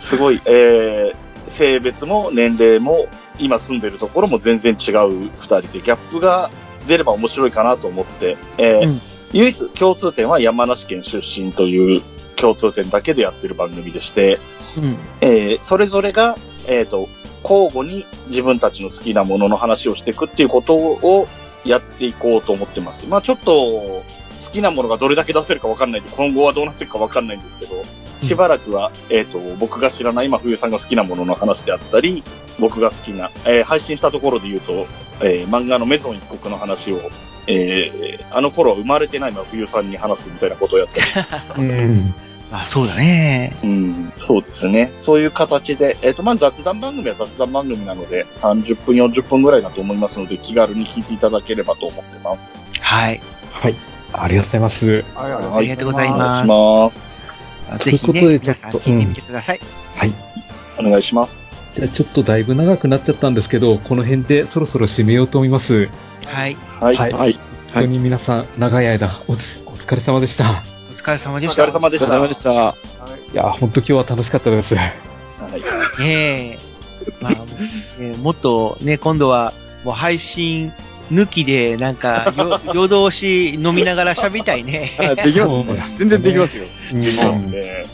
[0.00, 3.06] すごい、えー、性別も年齢も
[3.38, 6.50] 今住んでるところも全然違う二人で、ギャップが
[6.86, 12.02] 出れば面白いかなと思って、えー唯一共通点は山梨県出身という
[12.36, 14.38] 共通点だけでやってる番組でして、
[14.78, 14.96] うん。
[15.20, 17.08] えーそれぞれが、えっ、と、
[17.42, 21.28] 交互に自分たちの好きなものの話をしていくっていうことを
[21.64, 23.06] やっていこうと思ってます。
[23.06, 24.02] まあちょっと、
[24.46, 27.82] 好きなものがどれだけ出せるかわかんないんで、今後はどうなっていくかわかんないんですけど、
[28.20, 32.22] しばらくは、えっ、と、僕が知らない今冬さんが好きなものの話であったり、
[32.58, 34.86] 僕が好きな、えー配信したところで言うと、
[35.20, 37.10] えー漫画のメゾン一国の話を、
[37.46, 42.14] えーあの頃は生まれてない真冬さんに話すみたいなことをやったり うん。
[42.52, 43.56] あ、そうだね。
[43.64, 44.92] うん、そうですね。
[45.00, 52.48] そういう形で、えっ、と、まず雑談番組は雑談番組なので、30分、40分ぐらいだと思いますので、気軽に聞いていただければと思ってます。
[52.80, 53.20] はい。
[53.50, 53.74] はい。
[54.22, 55.04] ありがとうございます。
[55.14, 57.04] はい、ありがとうございまいします。
[57.78, 57.90] す。
[57.90, 59.60] ぜひね、ということでちょっと聞いてみてください。
[59.96, 60.12] はい。
[60.78, 61.40] お願いします。
[61.74, 65.88] じゃあちょっとだいぶ長くなっちゃったんですけど、この辺でそろそろ締めようと思います。
[66.24, 66.56] はい。
[66.80, 66.96] はい。
[66.96, 67.12] はい。
[67.12, 67.32] はい。
[67.74, 70.62] 本当に皆さん、長い間おつ、お疲れ様でした。
[70.90, 71.62] お疲れ様でおした。
[71.64, 72.06] 疲れ様でした。
[72.06, 72.52] お疲れ様でした。
[73.32, 74.74] いや、本当今日は楽しかったです。
[74.76, 74.92] はい
[75.98, 76.58] ねえ。
[77.20, 77.38] まあ、ね
[78.00, 79.52] えもっとね、今度は、
[79.84, 80.72] もう配信
[81.12, 84.92] 抜きで、なんか、よ 夜通し飲みながら喋りたいね。
[84.98, 85.94] あできますね。
[85.98, 86.64] 全然できますよ。
[86.92, 87.86] うんそうですね。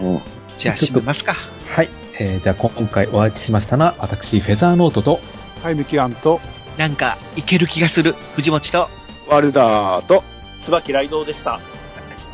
[0.00, 0.20] うん
[0.58, 1.34] じゃあ、締めますか。
[1.68, 1.88] はい。
[2.18, 5.20] えー、じゃあ今回お相手しましたのは、私、フェザーノートと、
[5.62, 6.38] はい、ミキアンと、
[6.76, 8.90] なんか、いける気がする、藤持と。
[9.26, 10.22] ワルダーと、
[10.62, 11.60] 椿ライドウでした。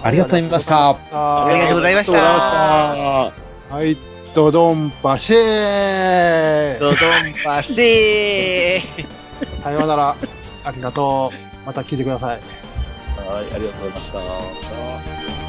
[0.03, 0.91] ありがとうございました。
[1.13, 3.33] あありがとうございましありがとうございま
[3.71, 3.75] た。
[3.77, 3.97] はい、
[4.35, 6.97] ドドンパシェードドン
[7.45, 9.26] パセー。
[9.63, 10.17] さようなら。
[10.65, 11.67] ありがとう。
[11.67, 12.41] また聞いてください。
[13.29, 15.46] はい、ありがとうございました。